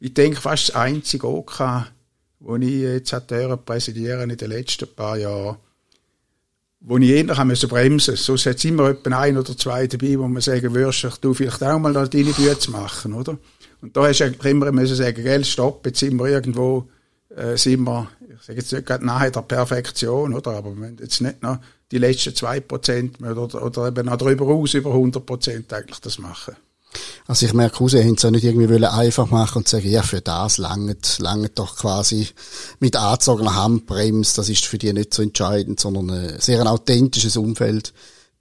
ich 0.00 0.14
denke 0.14 0.40
fast 0.40 0.68
das 0.68 0.76
einzige 0.76 1.26
OK, 1.26 1.58
das 1.58 2.60
ich 2.60 2.80
jetzt 2.80 3.12
hatte 3.12 3.56
präsidieren 3.56 4.30
in 4.30 4.36
den 4.36 4.50
letzten 4.50 4.86
paar 4.94 5.16
Jahren, 5.16 5.56
wo 6.80 6.98
ich 6.98 7.08
eher 7.08 7.36
haben 7.36 7.48
müssen 7.48 7.68
bremsen. 7.68 8.16
Sonst 8.16 8.46
hat 8.46 8.56
es 8.56 8.64
immer 8.64 8.90
etwa 8.90 9.18
ein 9.18 9.38
oder 9.38 9.56
zwei 9.56 9.86
dabei, 9.86 10.18
wo 10.18 10.28
man 10.28 10.42
sagen 10.42 10.74
würde, 10.74 11.12
du 11.20 11.34
vielleicht 11.34 11.62
auch 11.62 11.78
mal 11.78 11.92
deine 11.92 12.32
Bühne 12.32 12.56
machen, 12.68 13.14
oder? 13.14 13.38
Und 13.80 13.96
da 13.96 14.06
hast 14.06 14.20
du 14.20 14.24
eigentlich 14.24 14.50
immer 14.50 14.70
müssen 14.72 14.94
sagen, 14.94 15.22
gell, 15.22 15.44
stopp, 15.44 15.84
jetzt 15.86 15.98
sind 15.98 16.18
wir 16.18 16.26
irgendwo 16.26 16.88
äh, 17.36 17.56
sind 17.56 17.84
wir, 17.84 18.08
ich 18.20 18.42
sage 18.42 18.58
jetzt 18.58 18.72
nicht 18.72 18.86
gerade 18.86 19.04
nahe 19.04 19.30
der 19.30 19.42
Perfektion, 19.42 20.34
oder? 20.34 20.52
Aber 20.52 20.74
wir 20.74 20.92
jetzt 21.00 21.20
nicht 21.20 21.42
noch 21.42 21.58
die 21.90 21.98
letzten 21.98 22.34
zwei 22.34 22.60
Prozent 22.60 23.20
oder, 23.20 23.64
oder 23.64 23.88
eben 23.88 24.06
noch 24.06 24.16
darüber 24.16 24.46
aus, 24.46 24.74
über 24.74 24.90
100 24.90 25.24
Prozent 25.24 25.72
eigentlich 25.72 26.00
das 26.00 26.18
machen. 26.18 26.56
Also 27.26 27.46
ich 27.46 27.54
merke, 27.54 27.78
raus, 27.78 27.94
haben 27.94 28.14
es 28.14 28.24
auch 28.24 28.30
nicht 28.30 28.44
irgendwie 28.44 28.68
wollen 28.68 28.84
einfach 28.84 29.30
machen 29.30 29.58
und 29.58 29.68
sagen, 29.68 29.88
ja, 29.88 30.02
für 30.02 30.20
das 30.20 30.58
langt, 30.58 31.18
langt 31.18 31.58
doch 31.58 31.76
quasi 31.76 32.28
mit 32.80 32.96
angezogener 32.96 33.56
Handbremse, 33.56 34.36
das 34.36 34.48
ist 34.48 34.66
für 34.66 34.78
die 34.78 34.92
nicht 34.92 35.14
so 35.14 35.22
entscheidend, 35.22 35.80
sondern 35.80 36.10
ein 36.10 36.40
sehr 36.40 36.60
ein 36.60 36.68
authentisches 36.68 37.36
Umfeld 37.36 37.92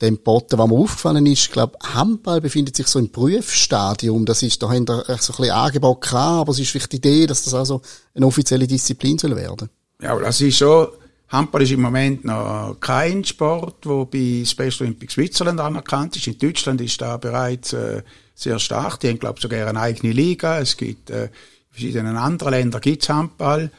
dem 0.03 0.17
Botten, 0.19 0.59
was 0.59 0.67
mir 0.67 0.75
aufgefallen 0.75 1.25
ist, 1.25 1.45
ich 1.45 1.51
glaube, 1.51 1.77
Handball 1.81 2.41
befindet 2.41 2.75
sich 2.75 2.87
so 2.87 2.99
im 2.99 3.11
Prüfstadium. 3.11 4.25
Das 4.25 4.43
ist, 4.43 4.61
da 4.61 4.69
haben 4.69 4.87
wir 4.87 5.03
so 5.05 5.11
ein 5.11 5.17
bisschen 5.17 5.51
Angebot 5.51 6.01
gehabt, 6.01 6.41
aber 6.41 6.51
es 6.51 6.59
ist 6.59 6.69
vielleicht 6.69 6.91
die 6.91 6.97
Idee, 6.97 7.25
dass 7.25 7.43
das 7.43 7.53
also 7.53 7.81
eine 8.13 8.25
offizielle 8.25 8.67
Disziplin 8.67 9.17
soll 9.17 9.35
werden. 9.35 9.69
Ja, 10.01 10.17
das 10.19 10.41
ist 10.41 10.57
so. 10.57 10.89
Handball 11.29 11.63
ist 11.63 11.71
im 11.71 11.81
Moment 11.81 12.25
noch 12.25 12.77
kein 12.79 13.23
Sport, 13.23 13.87
wo 13.87 14.05
bei 14.05 14.43
Special 14.45 14.81
Olympics 14.81 15.15
Switzerland 15.15 15.59
anerkannt 15.59 16.15
ist. 16.15 16.27
In 16.27 16.37
Deutschland 16.37 16.79
ist 16.79 17.01
da 17.01 17.17
bereits 17.17 17.73
äh, 17.73 18.03
sehr 18.35 18.59
stark. 18.59 18.99
Die 18.99 19.09
haben, 19.09 19.17
glaube 19.17 19.37
ich, 19.37 19.41
sogar 19.41 19.67
eine 19.67 19.79
eigene 19.79 20.13
Liga. 20.13 20.59
Es 20.59 20.77
gibt 20.77 21.09
äh, 21.09 21.23
in 21.25 21.29
verschiedenen 21.71 22.17
anderen 22.17 22.53
Ländern 22.53 22.81
gibt's 22.81 23.09
Handball. 23.09 23.71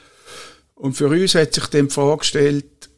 Und 0.75 0.95
für 0.95 1.09
uns 1.09 1.37
hat 1.37 1.55
sich 1.55 1.67
dann 1.67 1.91
vorgestellt, 1.91 2.91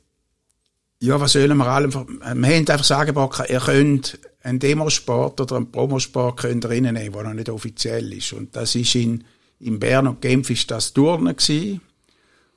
ja, 1.01 1.21
was 1.21 1.33
sollen 1.33 1.57
wir 1.57 1.67
allem, 1.67 1.93
wir 1.93 2.31
haben 2.31 2.45
einfach 2.45 2.85
sagen, 2.85 3.17
ihr 3.49 3.61
könnt 3.61 4.19
einen 4.43 4.59
Demosport 4.59 5.41
oder 5.41 5.57
einen 5.57 5.71
Promosport 5.71 6.41
könnt 6.41 6.65
ihr 6.65 6.71
reinnehmen, 6.71 7.13
der 7.13 7.23
noch 7.23 7.35
nicht 7.35 7.51
offiziell 7.51 8.13
ist. 8.13 8.33
Und 8.33 8.55
das 8.55 8.75
ist 8.75 8.95
in, 8.95 9.25
in 9.61 9.79
Bern 9.79 10.07
und 10.07 10.21
Genf 10.23 10.49
ist 10.51 10.71
das 10.71 10.93
Turnen 10.93 11.37
gewesen. 11.37 11.81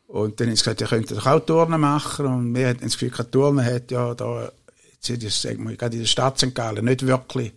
Und 0.08 0.40
dann 0.40 0.48
haben 0.48 0.56
sie 0.56 0.64
gesagt, 0.64 0.82
ihr 0.82 0.88
könnt 0.88 1.12
doch 1.12 1.26
auch 1.26 1.40
Turnen 1.40 1.82
machen. 1.82 2.26
Und 2.26 2.56
wir 2.56 2.70
hatten 2.70 2.82
das 2.82 2.98
Gefühl, 2.98 3.12
Turnen 3.26 3.66
hat 3.66 3.92
ja 3.92 4.14
da, 4.14 4.52
jetzt 5.02 5.42
sagen 5.42 5.68
wir, 5.68 5.76
gerade 5.76 5.96
in 5.96 6.04
der 6.04 6.08
Stadt 6.08 6.40
St. 6.40 6.56
Gallen 6.56 6.86
nicht 6.86 7.06
wirklich 7.06 7.54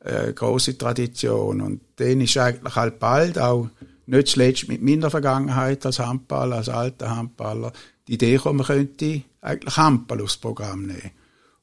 äh, 0.00 0.32
große 0.32 0.76
Tradition. 0.76 1.60
Und 1.60 1.80
dann 1.96 2.20
ist 2.20 2.36
eigentlich 2.36 2.74
halt 2.74 2.98
bald 2.98 3.38
auch, 3.38 3.68
nicht 4.06 4.28
zuletzt 4.28 4.68
mit 4.68 4.82
meiner 4.82 5.10
Vergangenheit 5.10 5.84
als 5.84 5.98
Handballer, 5.98 6.56
als 6.56 6.70
alter 6.70 7.14
Handballer, 7.14 7.72
die 8.08 8.14
Idee 8.14 8.36
gekommen, 8.36 8.58
man 8.58 8.66
könnte 8.66 9.22
eigentlich 9.48 9.76
Handball 9.76 10.22
aufs 10.22 10.36
Programm 10.36 10.86
nehmen. 10.86 11.10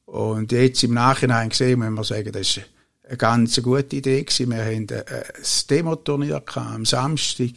Und 0.06 0.52
jetzt 0.52 0.82
im 0.84 0.94
Nachhinein 0.94 1.48
gesehen, 1.48 1.80
muss 1.80 1.90
man 1.90 2.04
sagen, 2.04 2.32
das 2.32 2.56
ist 2.56 2.60
eine 3.08 3.16
ganz 3.16 3.60
gute 3.62 3.96
Idee 3.96 4.22
gewesen. 4.22 4.50
Wir 4.50 4.64
haben 4.64 4.86
ein 4.88 5.24
Demo-Turnier 5.70 6.42
am 6.54 6.84
Samstag. 6.84 7.50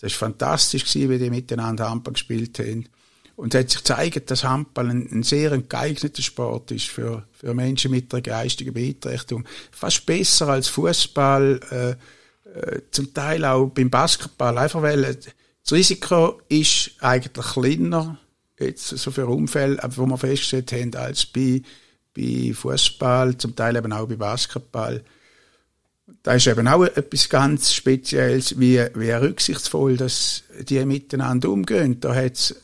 Das 0.00 0.12
war 0.12 0.28
fantastisch 0.28 0.84
gewesen, 0.84 1.10
wie 1.10 1.18
die 1.18 1.30
miteinander 1.30 1.90
Handball 1.90 2.14
gespielt 2.14 2.58
haben. 2.58 2.88
Und 3.36 3.54
es 3.54 3.60
hat 3.60 3.70
sich 3.70 3.78
gezeigt, 3.78 4.30
dass 4.30 4.44
Handball 4.44 4.90
ein, 4.90 5.08
ein 5.12 5.22
sehr 5.22 5.56
geeigneter 5.58 6.22
Sport 6.22 6.70
ist 6.70 6.86
für, 6.86 7.24
für 7.32 7.52
Menschen 7.54 7.90
mit 7.90 8.12
einer 8.12 8.22
geistigen 8.22 8.72
Beeinträchtigung. 8.72 9.44
Fast 9.70 10.06
besser 10.06 10.48
als 10.48 10.68
Fußball, 10.68 11.60
äh, 11.70 11.90
äh, 12.58 12.80
zum 12.90 13.12
Teil 13.12 13.44
auch 13.44 13.66
beim 13.66 13.90
Basketball. 13.90 14.56
Einfach 14.56 14.80
weil 14.80 15.02
das 15.02 15.72
Risiko 15.72 16.40
ist 16.48 16.92
eigentlich 17.00 17.46
kleiner, 17.46 18.18
jetzt 18.64 18.88
so 18.88 19.10
für 19.10 19.26
Unfälle, 19.26 19.78
wo 19.96 20.06
wir 20.06 20.18
festgestellt 20.18 20.72
haben, 20.72 20.94
als 20.94 21.26
bei 21.26 21.62
bei 22.16 22.52
Fußball, 22.54 23.36
zum 23.36 23.54
Teil 23.54 23.76
eben 23.76 23.92
auch 23.92 24.06
bei 24.08 24.16
Basketball. 24.16 25.02
Da 26.22 26.34
ist 26.34 26.46
eben 26.46 26.66
auch 26.68 26.84
etwas 26.84 27.28
ganz 27.28 27.72
Spezielles, 27.72 28.58
wie, 28.58 28.84
wie 28.94 29.10
rücksichtsvoll 29.10 29.96
dass 29.96 30.44
die 30.60 30.84
miteinander 30.84 31.50
umgehen. 31.50 32.00
Da 32.00 32.14
hat 32.14 32.54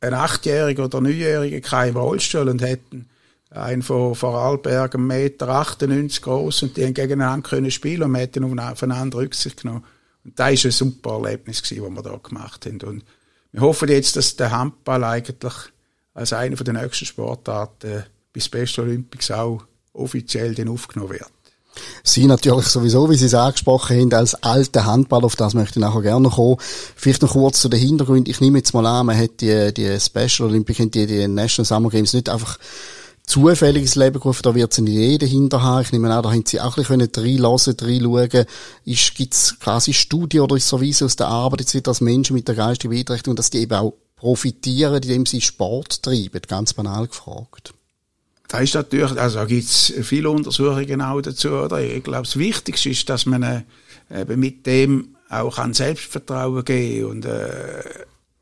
ein 0.00 0.14
Achtjähriger 0.14 0.84
oder 0.84 1.00
Neunjähriger 1.00 1.60
keinen 1.60 1.96
Rollstuhl 1.96 2.48
und 2.48 2.62
hätten 2.62 3.08
einen 3.50 3.82
von 3.82 4.14
Vorarlberg, 4.14 4.94
1,98 4.94 4.98
Meter 4.98 6.20
groß 6.20 6.62
und 6.64 6.76
die 6.76 6.84
haben 6.84 6.94
gegeneinander 6.94 7.48
können 7.48 7.70
spielen 7.70 8.02
und 8.04 8.12
man 8.12 8.22
hat 8.22 8.38
aufeinander 8.72 9.18
Rücksicht 9.18 9.62
genommen. 9.62 9.84
Und 10.24 10.38
das 10.38 10.64
war 10.64 10.68
ein 10.68 10.72
super 10.72 11.10
Erlebnis, 11.14 11.62
was 11.62 11.70
wir 11.70 12.02
da 12.02 12.16
gemacht 12.22 12.66
haben. 12.66 12.80
Und 12.82 13.04
wir 13.52 13.60
hoffen 13.62 13.88
jetzt, 13.88 14.16
dass 14.16 14.36
der 14.36 14.50
Handball 14.50 15.02
eigentlich 15.04 15.54
als 16.14 16.32
eine 16.32 16.56
der 16.56 16.74
nächsten 16.74 17.06
Sportarten 17.06 18.04
bis 18.32 18.46
Special 18.46 18.86
Olympics 18.86 19.30
auch 19.30 19.64
offiziell 19.92 20.54
dann 20.54 20.68
aufgenommen 20.68 21.10
wird. 21.10 21.30
Sie 22.02 22.26
natürlich 22.26 22.66
sowieso, 22.66 23.08
wie 23.10 23.16
Sie 23.16 23.26
es 23.26 23.34
angesprochen 23.34 24.00
haben, 24.00 24.12
als 24.12 24.34
alter 24.34 24.86
Handball, 24.86 25.24
auf 25.24 25.36
das 25.36 25.54
möchte 25.54 25.78
ich 25.78 25.84
nachher 25.84 26.02
gerne 26.02 26.28
kommen. 26.28 26.56
Vielleicht 26.58 27.22
noch 27.22 27.32
kurz 27.32 27.60
zu 27.60 27.68
den 27.68 27.78
Hintergrund. 27.78 28.28
Ich 28.28 28.40
nehme 28.40 28.58
jetzt 28.58 28.74
mal 28.74 28.86
an, 28.86 29.06
man 29.06 29.16
hat 29.16 29.40
die, 29.40 29.72
die 29.72 29.98
Special 30.00 30.48
Olympics, 30.48 30.78
die, 30.90 31.06
die 31.06 31.28
National 31.28 31.66
Summer 31.66 31.90
Games 31.90 32.12
nicht 32.12 32.28
einfach 32.28 32.58
zufälliges 33.30 33.94
Leben 33.94 34.18
gerufen, 34.18 34.42
da 34.42 34.54
wird 34.54 34.72
es 34.72 34.78
eine 34.78 34.90
Idee 34.90 35.18
dahinter 35.18 35.62
haben. 35.62 35.82
Ich 35.82 35.92
nehme 35.92 36.12
an, 36.12 36.22
da 36.22 36.32
haben 36.32 36.44
Sie 36.44 36.60
auch 36.60 36.76
ein 36.76 36.84
bisschen 36.84 37.24
reinlassen, 37.24 37.76
reinschauen. 37.80 38.44
Ist, 38.84 39.14
gibt's 39.14 39.58
quasi 39.60 39.94
Studien 39.94 40.42
oder 40.42 40.56
ist 40.56 40.68
so 40.68 40.80
wie 40.80 40.94
aus 41.00 41.16
der 41.16 41.28
Arbeit 41.28 41.72
jetzt 41.72 41.86
als 41.86 42.00
Menschen 42.00 42.34
mit 42.34 42.48
der 42.48 42.56
geistigen 42.56 42.92
Beeinträchtigung, 42.92 43.36
dass 43.36 43.50
die 43.50 43.58
eben 43.58 43.74
auch 43.74 43.94
profitieren, 44.16 44.96
indem 44.96 45.26
sie 45.26 45.40
Sport 45.40 46.02
treiben? 46.02 46.42
Ganz 46.48 46.74
banal 46.74 47.06
gefragt. 47.06 47.72
Da 48.48 48.58
ist 48.58 48.74
natürlich, 48.74 49.16
also 49.16 49.38
da 49.38 49.44
gibt's 49.44 49.92
viele 50.02 50.30
Untersuchungen 50.30 51.00
auch 51.00 51.20
dazu, 51.20 51.50
oder? 51.50 51.80
Ich 51.80 52.02
glaube, 52.02 52.24
das 52.24 52.36
Wichtigste 52.36 52.90
ist, 52.90 53.08
dass 53.08 53.26
man 53.26 53.44
äh, 53.44 53.62
eben 54.10 54.40
mit 54.40 54.66
dem 54.66 55.14
auch 55.28 55.58
an 55.58 55.72
Selbstvertrauen 55.72 56.64
gehen 56.64 57.04
und 57.04 57.24
äh, 57.24 57.84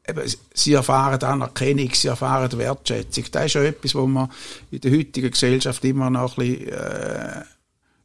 eben, 0.08 0.22
sie 0.54 0.72
erfahren 0.72 1.22
Anerkennung, 1.22 1.90
sie 1.92 2.08
erfahren 2.08 2.56
Wertschätzung. 2.58 3.24
Das 3.30 3.46
ist 3.46 3.54
ja 3.54 3.62
etwas, 3.62 3.94
wo 3.94 4.06
man 4.06 4.30
in 4.70 4.80
der 4.80 4.92
heutigen 4.92 5.30
Gesellschaft 5.30 5.84
immer 5.84 6.10
noch 6.10 6.38
ein 6.38 6.48
bisschen 6.48 6.68
äh, 6.68 7.42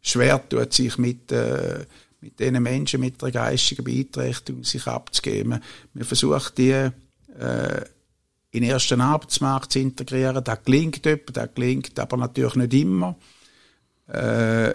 schwer 0.01 0.49
tut, 0.49 0.73
sich 0.73 0.97
mit 0.97 1.31
äh, 1.31 1.85
mit 2.23 2.39
den 2.39 2.63
Menschen 2.63 3.01
mit 3.01 3.21
einer 3.21 3.31
geistigen 3.31 3.83
Beeinträchtigung 3.83 4.63
sich 4.63 4.87
abzugeben. 4.87 5.61
Man 5.93 6.05
versucht 6.05 6.57
die 6.57 6.71
äh, 6.71 6.91
in 8.51 8.61
den 8.61 8.69
ersten 8.69 9.01
Arbeitsmarkt 9.01 9.73
zu 9.73 9.79
integrieren. 9.79 10.43
Das 10.43 10.63
gelingt 10.63 11.05
etwa, 11.05 11.33
das 11.33 11.49
gelingt 11.53 11.99
aber 11.99 12.17
natürlich 12.17 12.55
nicht 12.55 12.73
immer. 12.73 13.17
Äh, 14.07 14.73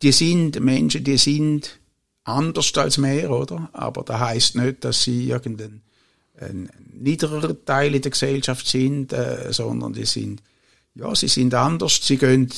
die 0.00 0.12
sind 0.12 0.58
Menschen, 0.60 1.04
die 1.04 1.18
sind 1.18 1.78
anders 2.24 2.74
als 2.76 2.96
mehr, 2.96 3.30
oder? 3.30 3.68
Aber 3.72 4.02
das 4.02 4.18
heißt 4.18 4.56
nicht, 4.56 4.84
dass 4.84 5.02
sie 5.02 5.28
irgendein 5.28 5.66
ein 5.66 5.82
niederer 6.92 7.64
Teil 7.64 7.94
in 7.94 8.02
der 8.02 8.10
Gesellschaft 8.10 8.66
sind, 8.66 9.12
äh, 9.12 9.52
sondern 9.52 9.92
die 9.92 10.06
sind, 10.06 10.42
ja, 10.94 11.14
sie 11.14 11.28
sind 11.28 11.54
anders. 11.54 12.00
Sie 12.02 12.16
gehen 12.16 12.50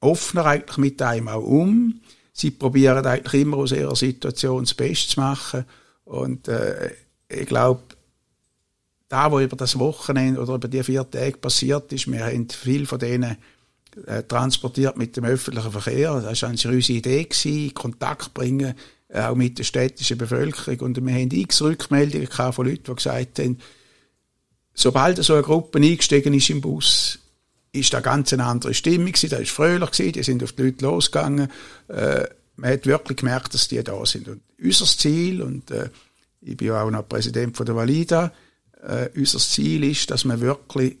offener 0.00 0.46
eigentlich 0.46 0.78
mit 0.78 1.02
einem 1.02 1.28
auch 1.28 1.42
um. 1.42 2.00
Sie 2.32 2.50
probieren 2.50 3.04
eigentlich 3.06 3.42
immer 3.42 3.58
aus 3.58 3.72
ihrer 3.72 3.96
Situation 3.96 4.64
das 4.64 4.74
Beste 4.74 5.14
zu 5.14 5.20
machen. 5.20 5.64
Und 6.04 6.48
äh, 6.48 6.90
ich 7.28 7.46
glaube, 7.46 7.82
da, 9.08 9.30
was 9.30 9.42
über 9.42 9.56
das 9.56 9.78
Wochenende 9.78 10.40
oder 10.40 10.54
über 10.54 10.68
die 10.68 10.82
vier 10.82 11.08
Tage 11.08 11.36
passiert 11.36 11.92
ist, 11.92 12.10
wir 12.10 12.24
haben 12.24 12.48
viel 12.48 12.86
von 12.86 12.98
denen 12.98 13.36
äh, 14.06 14.22
transportiert 14.22 14.96
mit 14.96 15.16
dem 15.16 15.24
öffentlichen 15.24 15.70
Verkehr. 15.70 16.20
Das 16.20 16.42
war 16.42 16.48
unsere 16.48 16.74
Idee, 16.74 17.24
gewesen, 17.24 17.74
Kontakt 17.74 18.32
bringen, 18.32 18.74
auch 19.12 19.34
mit 19.34 19.58
der 19.58 19.64
städtischen 19.64 20.18
Bevölkerung. 20.18 20.80
Und 20.80 21.04
wir 21.04 21.14
haben 21.14 21.30
x 21.30 21.62
Rückmeldungen 21.62 22.28
von 22.28 22.66
Leuten, 22.66 22.84
die 22.84 22.94
gesagt 22.94 23.38
haben, 23.38 23.58
sobald 24.74 25.22
so 25.22 25.34
eine 25.34 25.42
Gruppe 25.42 25.78
eingestiegen 25.78 26.34
ist 26.34 26.50
im 26.50 26.60
Bus, 26.60 27.18
ist 27.72 27.92
da 27.92 28.00
ganz 28.00 28.32
eine 28.32 28.44
andere 28.44 28.74
Stimmung 28.74 29.12
gewesen, 29.12 29.30
da 29.30 29.38
ist 29.38 29.50
fröhlich 29.50 29.90
gewesen, 29.90 30.12
die 30.12 30.22
sind 30.22 30.42
auf 30.42 30.52
die 30.52 30.62
Leute 30.62 30.84
losgegangen. 30.84 31.50
Äh, 31.88 32.24
man 32.56 32.70
hat 32.70 32.86
wirklich 32.86 33.18
gemerkt, 33.18 33.54
dass 33.54 33.68
die 33.68 33.82
da 33.82 34.04
sind. 34.04 34.28
Und 34.28 34.42
unser 34.62 34.86
Ziel, 34.86 35.42
und 35.42 35.70
äh, 35.70 35.88
ich 36.42 36.56
bin 36.56 36.68
ja 36.68 36.82
auch 36.82 36.90
noch 36.90 37.08
Präsident 37.08 37.56
von 37.56 37.66
der 37.66 37.76
Valida, 37.76 38.32
äh, 38.86 39.08
unser 39.16 39.38
Ziel 39.38 39.84
ist, 39.84 40.10
dass 40.10 40.24
wir 40.24 40.40
wirklich 40.40 40.98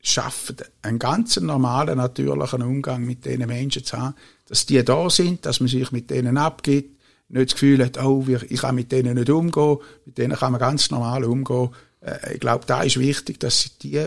schaffen, 0.00 0.56
einen 0.82 1.00
ganz 1.00 1.36
normalen, 1.40 1.98
natürlichen 1.98 2.62
Umgang 2.62 3.04
mit 3.04 3.24
diesen 3.24 3.46
Menschen 3.46 3.84
zu 3.84 3.96
haben, 3.96 4.14
dass 4.46 4.66
die 4.66 4.82
da 4.84 5.10
sind, 5.10 5.44
dass 5.44 5.58
man 5.58 5.68
sich 5.68 5.90
mit 5.90 6.10
denen 6.10 6.38
abgibt, 6.38 6.95
nicht 7.28 7.50
das 7.50 7.54
Gefühl 7.54 7.84
hat, 7.84 8.02
oh, 8.02 8.24
ich 8.28 8.60
kann 8.60 8.74
mit 8.74 8.92
denen 8.92 9.14
nicht 9.14 9.30
umgehen, 9.30 9.78
mit 10.04 10.18
denen 10.18 10.36
kann 10.36 10.52
man 10.52 10.60
ganz 10.60 10.90
normal 10.90 11.24
umgehen. 11.24 11.70
Äh, 12.00 12.34
ich 12.34 12.40
glaube, 12.40 12.64
da 12.66 12.82
ist 12.82 12.98
wichtig, 12.98 13.40
dass 13.40 13.78
die 13.78 14.06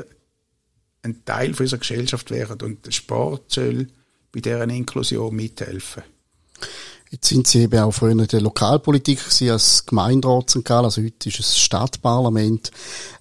ein 1.01 1.25
Teil 1.25 1.53
unserer 1.57 1.79
Gesellschaft 1.79 2.31
werden 2.31 2.61
und 2.61 2.85
der 2.85 2.91
Sport 2.91 3.51
soll 3.51 3.87
bei 4.31 4.41
deren 4.41 4.69
Inklusion 4.69 5.35
mithelfen. 5.35 6.03
Jetzt 7.11 7.29
sind 7.29 7.47
Sie 7.47 7.63
eben 7.63 7.79
auch 7.79 7.91
früher 7.91 8.11
in 8.11 8.19
der 8.19 8.39
Lokalpolitik 8.39 9.17
gewesen, 9.17 9.49
als 9.49 9.83
Gemeinderat 9.83 10.51
St. 10.51 10.63
Gallen, 10.63 10.85
also 10.85 11.01
heute 11.01 11.29
ist 11.29 11.39
es 11.39 11.57
Stadtparlament. 11.57 12.69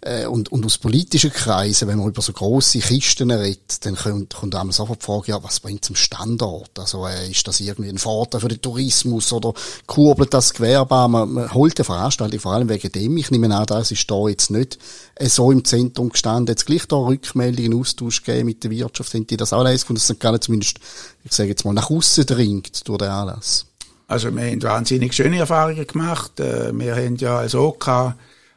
Äh, 0.03 0.27
und, 0.27 0.53
und 0.53 0.67
aus 0.67 0.77
politischen 0.77 1.33
Kreisen, 1.33 1.89
wenn 1.89 1.97
man 1.97 2.09
über 2.09 2.21
so 2.21 2.35
grosse 2.35 2.81
Kisten 2.81 3.31
redet, 3.31 3.87
dann 3.87 3.97
kommt, 3.97 4.35
kommt 4.35 4.55
einem 4.55 4.73
sofort 4.73 5.01
die 5.01 5.07
Frage, 5.07 5.33
ja, 5.33 5.43
was 5.43 5.61
bringt 5.61 5.87
zum 5.87 5.97
Standort? 5.97 6.79
Also 6.79 7.07
äh, 7.07 7.31
ist 7.31 7.49
das 7.49 7.61
irgendwie 7.61 7.89
ein 7.89 7.97
Vorteil 7.97 8.43
für 8.43 8.49
den 8.49 8.61
Tourismus 8.61 9.33
oder 9.33 9.55
kurbelt 9.87 10.35
das 10.35 10.53
Gewerbe 10.53 10.95
an? 10.95 11.11
Man, 11.11 11.33
man 11.33 11.55
holt 11.55 11.79
die 11.79 11.85
Veranstaltung 11.85 12.41
vor 12.41 12.53
allem 12.53 12.69
wegen 12.69 12.93
dem. 12.93 13.17
Ich 13.17 13.31
nehme 13.31 13.57
an, 13.57 13.65
das 13.65 13.91
ist 13.91 14.11
da 14.11 14.29
jetzt 14.29 14.51
nicht 14.51 14.79
so 15.19 15.51
im 15.51 15.65
Zentrum 15.65 16.11
gestanden. 16.11 16.53
Jetzt 16.53 16.67
gleich 16.67 16.85
da 16.89 16.97
Rückmeldungen, 16.97 17.81
Austausch 17.81 18.23
geben 18.23 18.49
mit 18.49 18.63
der 18.65 18.71
Wirtschaft. 18.71 19.13
Sind 19.13 19.31
die 19.31 19.39
das 19.39 19.55
auch 19.55 19.65
leise 19.65 19.85
gefunden, 19.85 20.01
dass 20.01 20.15
St. 20.15 20.21
Gallen 20.21 20.43
zumindest, 20.43 20.79
ich 21.25 21.33
sage 21.33 21.49
jetzt 21.49 21.65
mal, 21.65 21.73
nach 21.73 21.89
außen 21.89 22.27
dringt 22.27 22.87
durch 22.87 22.99
den 22.99 23.09
Anlass? 23.09 23.65
Also 24.09 24.35
wir 24.35 24.43
haben 24.43 24.63
wahnsinnig 24.63 25.13
schöne 25.13 25.39
Erfahrungen 25.39 25.87
gemacht. 25.87 26.41
Äh, 26.41 26.73
wir 26.73 26.97
haben 26.97 27.17
ja 27.17 27.39
als 27.39 27.55
OK, 27.55 27.87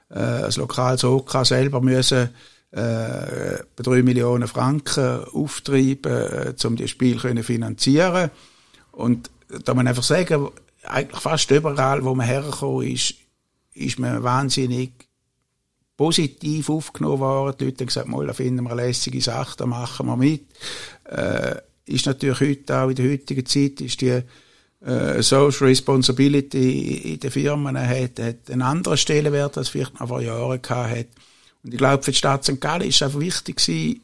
äh, 0.09 0.17
als 0.17 0.55
lokales 0.55 1.03
OK 1.03 1.45
selber 1.45 1.81
müssen 1.81 2.29
äh, 2.71 3.57
drei 3.75 4.01
Millionen 4.01 4.47
Franken 4.47 5.25
auftreiben, 5.25 6.55
um 6.63 6.75
das 6.77 6.89
Spiel 6.89 7.19
zu 7.19 7.43
finanzieren. 7.43 8.31
Und 8.93 9.29
da 9.65 9.73
man 9.73 9.89
einfach 9.89 10.03
sagen, 10.03 10.47
eigentlich 10.83 11.21
fast 11.21 11.51
überall, 11.51 12.03
wo 12.05 12.15
man 12.15 12.25
hergekommen 12.25 12.87
ist, 12.87 13.15
ist 13.73 13.99
man 13.99 14.23
wahnsinnig 14.23 14.91
positiv 15.97 16.69
aufgenommen 16.69 17.19
worden. 17.19 17.57
Die 17.59 17.65
Leute 17.65 17.83
haben 17.83 17.87
gesagt, 17.87 18.07
mal, 18.07 18.25
da 18.25 18.31
finden 18.31 18.63
wir 18.63 18.71
eine 18.71 18.83
lässige 18.83 19.21
Sache, 19.21 19.57
da 19.57 19.65
machen 19.65 20.07
wir 20.07 20.15
mit. 20.15 20.45
Äh, 21.03 21.57
ist 21.85 22.05
natürlich 22.05 22.39
heute 22.39 22.77
auch 22.77 22.89
in 22.89 22.95
der 22.95 23.11
heutigen 23.11 23.45
Zeit, 23.45 23.81
ist 23.81 23.99
die 23.99 24.23
äh, 24.85 25.21
Social 25.21 25.67
Responsibility 25.67 27.13
in 27.13 27.19
den 27.19 27.31
Firmen 27.31 27.77
hat, 27.77 28.19
hat 28.19 28.49
einen 28.49 28.61
anderen 28.61 28.97
Stellenwert, 28.97 29.57
als 29.57 29.69
vielleicht 29.69 29.99
noch 29.99 30.07
vor 30.07 30.21
Jahren 30.21 30.61
gehabt 30.61 30.91
hat. 30.91 31.07
Und 31.63 31.73
ich 31.73 31.77
glaube, 31.77 32.03
für 32.03 32.11
die 32.11 32.17
Stadt 32.17 32.43
St. 32.43 32.59
Gallen 32.59 32.87
ist 32.87 32.95
es 32.95 33.03
einfach 33.03 33.19
wichtig 33.19 33.57
gewesen, 33.57 34.01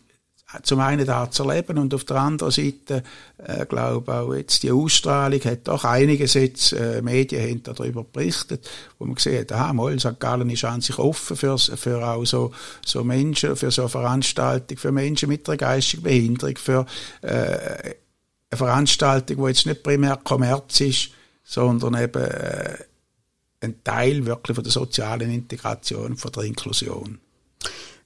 zum 0.63 0.79
einen 0.79 1.05
da 1.05 1.29
zu 1.29 1.43
erleben 1.43 1.77
und 1.77 1.93
auf 1.93 2.05
der 2.05 2.17
anderen 2.17 2.51
Seite, 2.51 3.03
äh, 3.37 3.65
glaube 3.65 4.13
auch 4.13 4.33
jetzt 4.33 4.63
die 4.63 4.71
Ausstrahlung 4.71 5.41
hat 5.41 5.67
doch 5.67 5.83
einiges 5.83 6.35
jetzt, 6.35 6.71
äh, 6.71 7.01
Medien 7.01 7.41
haben 7.41 7.63
darüber 7.63 8.05
berichtet, 8.05 8.69
wo 8.97 9.05
man 9.05 9.15
gesehen 9.15 9.41
hat, 9.41 9.51
aha, 9.51 9.73
mal, 9.73 9.99
St. 9.99 10.19
Gallen 10.19 10.49
ist 10.49 10.63
an 10.63 10.79
sich 10.79 10.97
offen 10.99 11.35
für, 11.35 11.57
für 11.57 12.07
auch 12.07 12.23
so, 12.23 12.51
so 12.85 13.03
Menschen, 13.03 13.57
für 13.57 13.71
so 13.71 13.83
eine 13.83 13.89
Veranstaltung, 13.89 14.77
für 14.77 14.93
Menschen 14.93 15.27
mit 15.27 15.49
einer 15.49 15.57
geistigen 15.57 16.03
Behinderung, 16.03 16.55
für 16.55 16.85
äh, 17.23 17.95
eine 18.49 18.57
Veranstaltung, 18.57 19.37
die 19.37 19.47
jetzt 19.49 19.65
nicht 19.65 19.83
primär 19.83 20.17
Kommerz 20.17 20.79
ist, 20.81 21.11
sondern 21.43 22.01
eben 22.01 22.23
äh, 22.23 22.77
ein 23.61 23.83
Teil 23.83 24.25
wirklich 24.25 24.55
von 24.55 24.63
der 24.63 24.71
sozialen 24.71 25.31
Integration, 25.31 26.17
von 26.17 26.31
der 26.31 26.43
Inklusion 26.43 27.19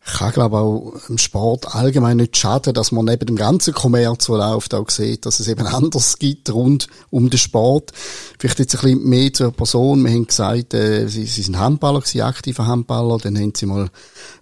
kann, 0.03 0.31
glaube 0.31 0.57
auch 0.57 0.93
im 1.09 1.19
Sport 1.19 1.75
allgemein 1.75 2.17
nicht 2.17 2.35
schaden, 2.35 2.73
dass 2.73 2.91
man 2.91 3.05
neben 3.05 3.27
dem 3.27 3.35
ganzen 3.35 3.73
Kommerz, 3.73 4.25
der 4.25 4.37
läuft, 4.37 4.73
auch 4.73 4.89
sieht, 4.89 5.27
dass 5.27 5.39
es 5.39 5.47
eben 5.47 5.67
anders 5.67 6.17
gibt 6.17 6.51
rund 6.51 6.87
um 7.11 7.29
den 7.29 7.37
Sport. 7.37 7.91
Vielleicht 8.39 8.59
jetzt 8.59 8.75
ein 8.75 8.81
bisschen 8.81 9.09
mehr 9.09 9.31
zur 9.31 9.51
Person. 9.51 10.03
Wir 10.03 10.11
haben 10.11 10.25
gesagt, 10.25 10.73
äh, 10.73 11.07
sie, 11.07 11.25
sie 11.25 11.43
sind 11.43 11.59
Handballer, 11.59 12.01
sie 12.03 12.23
aktiver 12.23 12.65
Handballer. 12.65 13.19
Dann 13.19 13.37
haben 13.37 13.53
sie 13.55 13.67
mal 13.67 13.89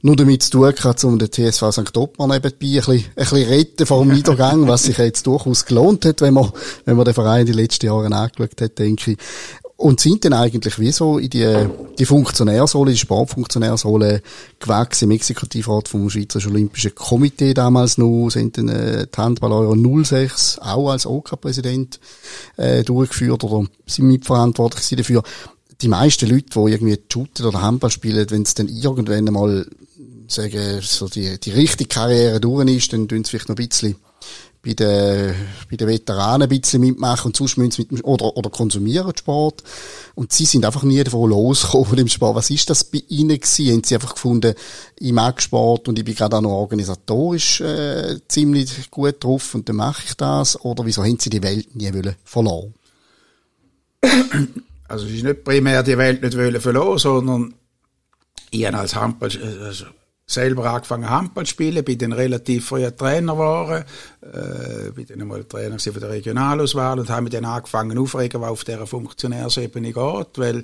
nur 0.02 0.16
damit 0.16 0.44
zu 0.44 0.52
tun 0.52 0.74
gehabt, 0.74 1.04
um 1.04 1.20
den 1.20 1.32
TSV 1.32 1.72
St. 1.72 1.98
Ottmar 1.98 2.28
nebenbei 2.28 2.48
ein 2.50 2.58
bisschen, 2.58 2.94
ein 2.94 3.04
bisschen 3.16 3.48
retten 3.50 3.86
vor 3.86 4.04
dem 4.04 4.14
Niedergang, 4.14 4.68
was 4.68 4.84
sich 4.84 4.98
jetzt 4.98 5.28
durchaus 5.28 5.66
gelohnt 5.66 6.06
hat, 6.06 6.22
wenn 6.22 6.36
man, 6.36 6.52
wenn 6.86 6.96
man 6.96 7.04
den 7.04 7.14
Verein 7.14 7.46
die 7.46 7.52
letzten 7.52 7.88
Jahre 7.88 8.06
angeschaut 8.06 8.62
hat, 8.62 8.80
denke 8.80 9.12
ich. 9.12 9.18
Und 9.80 10.02
sind 10.02 10.26
dann 10.26 10.34
eigentlich 10.34 10.78
wie 10.78 10.92
so 10.92 11.20
in 11.20 11.30
die, 11.30 11.56
die 11.98 12.06
Funktionärsrolle, 12.06 12.92
die 12.92 12.98
Sportfunktionärsrolle 12.98 14.22
gewachsen 14.60 15.06
im 15.06 15.12
Exekutivrat 15.12 15.88
vom 15.88 16.10
Schweizerischen 16.10 16.52
Olympischen 16.52 16.94
Komitee 16.94 17.54
damals 17.54 17.98
noch, 17.98 18.30
sind 18.30 18.58
dann 18.58 18.68
äh, 18.68 19.08
die 19.08 19.18
Handball-Euro 19.18 20.04
06 20.04 20.60
auch 20.60 20.90
als 20.90 21.06
OK-Präsident 21.06 22.02
äh, 22.58 22.84
durchgeführt 22.84 23.42
oder 23.46 23.68
sind 23.86 24.08
mitverantwortlich 24.08 24.98
dafür. 24.98 25.24
Die 25.82 25.88
meisten 25.88 26.30
Leute, 26.30 26.50
die 26.54 26.72
irgendwie 26.74 27.00
shooten 27.10 27.46
oder 27.46 27.62
Handball 27.62 27.90
spielen, 27.90 28.30
wenn 28.32 28.42
es 28.42 28.56
dann 28.56 28.68
irgendwann 28.68 29.30
einmal 29.30 29.66
sagen, 30.28 30.82
so 30.82 31.08
die, 31.08 31.40
die 31.40 31.52
richtige 31.52 31.88
Karriere 31.88 32.42
durch 32.42 32.68
ist, 32.68 32.92
dann 32.92 33.08
tun 33.08 33.24
sie 33.24 33.30
vielleicht 33.30 33.48
noch 33.48 33.56
ein 33.56 33.66
bisschen 33.66 33.96
bei 34.62 34.74
den, 34.74 35.34
bei 35.70 35.78
den 35.78 35.88
Veteranen 35.88 36.44
ein 36.44 36.60
bisschen 36.60 36.82
mitmachen 36.82 37.28
und 37.28 37.38
sonst 37.38 37.58
müssen 37.58 37.72
sie 37.72 37.88
mit 37.90 38.04
oder, 38.04 38.36
oder 38.36 38.50
konsumieren 38.50 39.16
Sport. 39.16 39.64
Und 40.16 40.34
sie 40.34 40.46
sind 40.46 40.66
einfach 40.66 40.84
nie 40.84 41.02
davon 41.04 41.30
losgekommen 41.30 41.86
von 41.86 41.98
dem 41.98 42.08
Sport. 42.10 42.36
Was 42.36 42.50
ist 42.50 42.70
das 42.70 42.84
bei 42.84 43.02
ihnen 43.08 43.40
gewesen? 43.40 43.74
Haben 43.74 43.84
sie 43.84 43.96
einfach 43.96 44.14
gefunden, 44.16 44.54
ich 44.98 45.14
mag 45.14 45.42
Sport 45.42 45.88
und 45.88 45.98
ich 45.98 46.04
bin 46.04 46.16
gerade 46.16 46.38
auch 46.38 46.42
noch 46.42 46.52
organisatorisch 46.52 47.62
äh, 47.62 48.20
ziemlich 48.28 48.92
gut 48.92 49.24
drauf 49.24 49.56
und 49.56 49.70
dann 49.70 49.78
mache 49.78 50.04
ich 50.06 50.16
das? 50.16 50.60
Oder 50.62 50.86
wieso 50.86 51.04
haben 51.04 51.20
sie 51.20 51.30
die 51.30 51.44
Welt 51.44 51.76
nie 51.76 51.94
wollen 51.94 52.16
verloren? 52.26 52.74
Also 54.90 55.06
es 55.06 55.14
ist 55.14 55.24
nicht 55.24 55.44
primär 55.44 55.84
die 55.84 55.98
Welt 55.98 56.22
nicht 56.22 56.36
wollen 56.36 56.60
verloren, 56.60 56.98
sondern 56.98 57.54
ich 58.52 58.74
als 58.74 58.96
Handball, 58.96 59.30
also 59.64 59.86
selber 60.30 60.72
angefangen 60.72 61.10
Handball 61.10 61.46
zu 61.46 61.52
spielen, 61.52 61.84
bin 61.84 61.98
dann 61.98 62.14
relativ 62.14 62.68
früh 62.68 62.90
Trainer 62.92 63.34
geworden, 63.34 63.84
äh, 64.22 64.92
bin 64.92 65.08
dann 65.08 65.28
mal 65.28 65.44
Trainer 65.44 65.80
von 65.80 66.00
der 66.00 66.10
Regionalauswahl 66.10 67.00
und 67.00 67.10
habe 67.10 67.24
mich 67.24 67.32
dann 67.32 67.46
angefangen 67.46 67.98
aufregen, 67.98 68.42
was 68.42 68.50
auf 68.52 68.64
dieser 68.64 68.86
Funktionärsebene 68.86 69.92
geht, 69.92 70.38
weil 70.38 70.62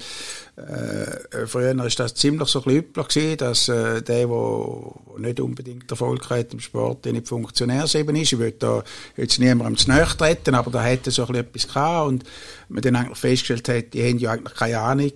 äh, 0.55 1.47
früher 1.47 1.83
ist 1.83 1.99
das 1.99 2.13
ziemlich 2.13 2.47
so 2.47 2.63
üblich 2.63 3.07
gewesen, 3.07 3.37
dass 3.37 3.67
äh, 3.67 4.03
der, 4.03 4.27
der 4.27 4.91
nicht 5.17 5.39
unbedingt 5.39 5.89
Erfolg 5.89 6.29
hat 6.29 6.53
im 6.53 6.59
Sport, 6.59 7.07
in 7.07 7.15
die 7.15 7.21
Funktionärsebene 7.21 8.21
ist. 8.21 8.33
Ich 8.33 8.39
will 8.39 8.53
da 8.59 8.83
jetzt 9.17 9.39
niemandem 9.39 9.77
zu 9.77 9.89
nahe 9.89 10.05
treten, 10.05 10.53
aber 10.53 10.69
da 10.69 10.83
hätte 10.83 11.09
so 11.09 11.23
ein 11.23 11.27
bisschen 11.27 11.47
etwas 11.47 11.67
gehabt 11.67 12.07
und 12.07 12.23
man 12.69 12.81
dann 12.83 12.95
eigentlich 12.95 13.17
festgestellt 13.17 13.67
hat, 13.69 13.93
die 13.93 14.03
haben 14.03 14.19
ja 14.19 14.31
eigentlich 14.31 14.53
keine 14.53 14.79
Ahnung, 14.79 15.11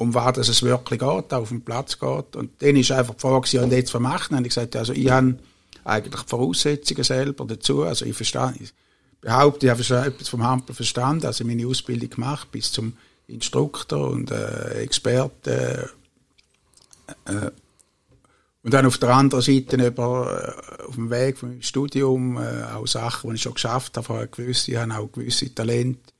um 0.00 0.14
was 0.14 0.38
es 0.38 0.62
wirklich 0.62 0.98
geht, 0.98 1.32
auf 1.34 1.50
dem 1.50 1.60
Platz 1.60 1.98
geht. 1.98 2.34
Und 2.34 2.50
dann 2.62 2.74
ist 2.74 2.90
einfach 2.90 3.14
die 3.14 3.20
Frage, 3.20 3.62
und 3.62 3.70
jetzt 3.70 3.92
was 3.92 4.00
machen? 4.00 4.34
Und 4.34 4.46
ich 4.46 4.54
gesagt, 4.54 4.74
also 4.74 4.94
ich 4.94 5.10
habe 5.10 5.38
eigentlich 5.84 6.22
die 6.22 6.28
Voraussetzungen 6.28 7.04
selber 7.04 7.44
dazu. 7.44 7.82
Also 7.82 8.06
ich 8.06 8.16
verstehe, 8.16 8.54
ich 8.58 8.72
behaupte, 9.20 9.66
ich 9.66 9.70
habe 9.70 9.84
schon 9.84 10.02
etwas 10.02 10.30
vom 10.30 10.42
Hampel 10.42 10.74
verstanden, 10.74 11.26
also 11.26 11.44
meine 11.44 11.66
Ausbildung 11.66 12.08
gemacht 12.08 12.50
bis 12.50 12.72
zum 12.72 12.94
Instruktor 13.26 14.08
und 14.08 14.30
äh, 14.30 14.80
Experte. 14.80 15.90
Äh, 17.26 17.50
und 18.62 18.72
dann 18.72 18.86
auf 18.86 18.96
der 18.96 19.10
anderen 19.10 19.42
Seite 19.42 19.86
über, 19.86 20.66
äh, 20.80 20.82
auf 20.84 20.94
dem 20.94 21.10
Weg 21.10 21.36
vom 21.36 21.60
Studium 21.60 22.38
äh, 22.38 22.62
auch 22.74 22.86
Sachen, 22.86 23.28
die 23.28 23.36
ich 23.36 23.42
schon 23.42 23.52
geschafft 23.52 23.98
habe, 23.98 24.28
gewusst, 24.28 24.66
ich 24.66 24.76
habe 24.76 24.96
auch 24.96 25.12
gewisse 25.12 25.54
Talente 25.54 26.10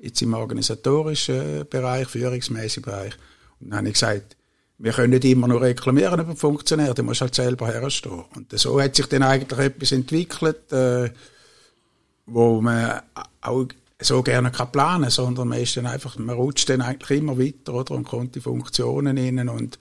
jetzt 0.00 0.20
im 0.22 0.34
organisatorischen 0.34 1.68
Bereich, 1.68 2.08
führungsmäßigen 2.08 2.90
Bereich. 2.90 3.16
Dann 3.60 3.78
habe 3.78 3.88
ich 3.88 3.94
gesagt, 3.94 4.36
wir 4.78 4.92
können 4.92 5.10
nicht 5.10 5.26
immer 5.26 5.46
nur 5.46 5.60
reklamieren 5.60 6.20
über 6.20 6.34
Funktionäre, 6.34 6.94
du 6.94 7.02
musst 7.02 7.20
halt 7.20 7.34
selber 7.34 7.68
herstehen. 7.68 8.24
Und 8.34 8.58
so 8.58 8.80
hat 8.80 8.96
sich 8.96 9.06
dann 9.06 9.22
eigentlich 9.22 9.58
etwas 9.58 9.92
entwickelt, 9.92 10.72
äh, 10.72 11.10
wo 12.24 12.60
man 12.62 13.02
auch 13.42 13.66
so 14.00 14.22
gerne 14.22 14.50
kann 14.50 14.72
planen, 14.72 15.10
sondern 15.10 15.48
man 15.48 15.60
ist 15.60 15.76
dann 15.76 15.86
einfach, 15.86 16.16
man 16.16 16.34
rutscht 16.34 16.70
dann 16.70 16.80
eigentlich 16.80 17.18
immer 17.18 17.38
weiter, 17.38 17.74
oder, 17.74 17.94
und 17.94 18.08
kommt 18.08 18.34
die 18.34 18.40
Funktionen 18.40 19.18
innen 19.18 19.50
und 19.50 19.78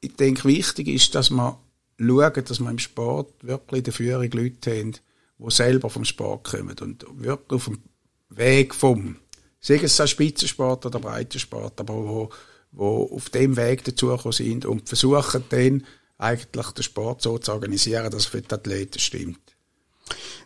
ich 0.00 0.14
denke, 0.14 0.44
wichtig 0.44 0.86
ist, 0.86 1.14
dass 1.16 1.30
man 1.30 1.56
schaut, 1.98 2.48
dass 2.48 2.60
man 2.60 2.72
im 2.72 2.78
Sport 2.78 3.32
wirklich 3.42 3.78
in 3.78 3.84
der 3.84 3.92
Führung 3.92 4.30
Leute 4.30 4.78
haben, 4.78 4.92
die 5.38 5.50
selber 5.50 5.90
vom 5.90 6.04
Sport 6.04 6.44
kommen 6.44 6.76
und 6.80 7.04
wirklich 7.16 7.56
auf 7.56 7.64
dem 7.64 7.82
Weg 8.28 8.74
vom, 8.74 9.16
sei 9.60 9.76
es 9.82 10.00
ein 10.00 10.06
Spitzensport 10.06 10.86
oder 10.86 11.00
Breitensport, 11.00 11.80
aber 11.80 11.94
wo, 11.94 12.30
wo 12.76 13.10
auf 13.12 13.30
dem 13.30 13.56
Weg 13.56 13.84
dazu 13.84 14.16
sind 14.30 14.66
und 14.66 14.88
versuchen 14.88 15.44
dann 15.48 15.84
eigentlich 16.18 16.66
den 16.68 16.82
Sport 16.82 17.22
so 17.22 17.38
zu 17.38 17.52
organisieren, 17.52 18.10
dass 18.10 18.22
es 18.22 18.26
für 18.26 18.40
die 18.40 18.54
Athleten 18.54 18.98
stimmt. 18.98 19.40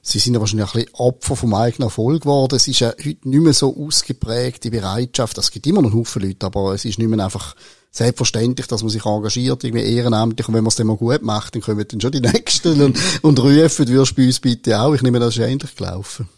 Sie 0.02 0.18
sind 0.18 0.34
ja 0.34 0.40
wahrscheinlich 0.40 0.68
ein 0.68 0.72
bisschen 0.72 0.94
Opfer 0.94 1.36
vom 1.36 1.52
eigenen 1.52 1.88
Erfolg 1.88 2.22
geworden. 2.22 2.56
Es 2.56 2.66
ist 2.66 2.80
ja 2.80 2.88
heute 2.88 3.28
nicht 3.28 3.42
mehr 3.42 3.52
so 3.52 3.76
ausgeprägt, 3.76 4.64
die 4.64 4.70
Bereitschaft. 4.70 5.36
Es 5.36 5.50
gibt 5.50 5.66
immer 5.66 5.82
noch 5.82 5.90
einen 5.90 6.00
Haufen 6.00 6.22
Leute, 6.22 6.46
aber 6.46 6.72
es 6.72 6.86
ist 6.86 6.98
nicht 6.98 7.08
mehr 7.08 7.22
einfach 7.22 7.54
selbstverständlich, 7.90 8.66
dass 8.68 8.82
man 8.82 8.88
sich 8.88 9.04
engagiert, 9.04 9.62
irgendwie 9.62 9.84
ehrenamtlich. 9.84 10.48
Und 10.48 10.54
wenn 10.54 10.64
man 10.64 10.68
es 10.68 10.76
dann 10.76 10.86
mal 10.86 10.96
gut 10.96 11.22
macht, 11.22 11.54
dann 11.54 11.62
kommen 11.62 11.86
dann 11.86 12.00
schon 12.00 12.12
die 12.12 12.20
Nächsten 12.32 12.80
und, 12.80 12.98
und 13.22 13.38
rufen, 13.38 13.88
würdest 13.88 14.12
du 14.12 14.14
bei 14.16 14.26
uns 14.26 14.40
bitte 14.40 14.80
auch. 14.80 14.94
Ich 14.94 15.02
nehme, 15.02 15.18
das 15.20 15.36
ist 15.36 15.42
ähnlich 15.42 15.76
gelaufen. 15.76 16.28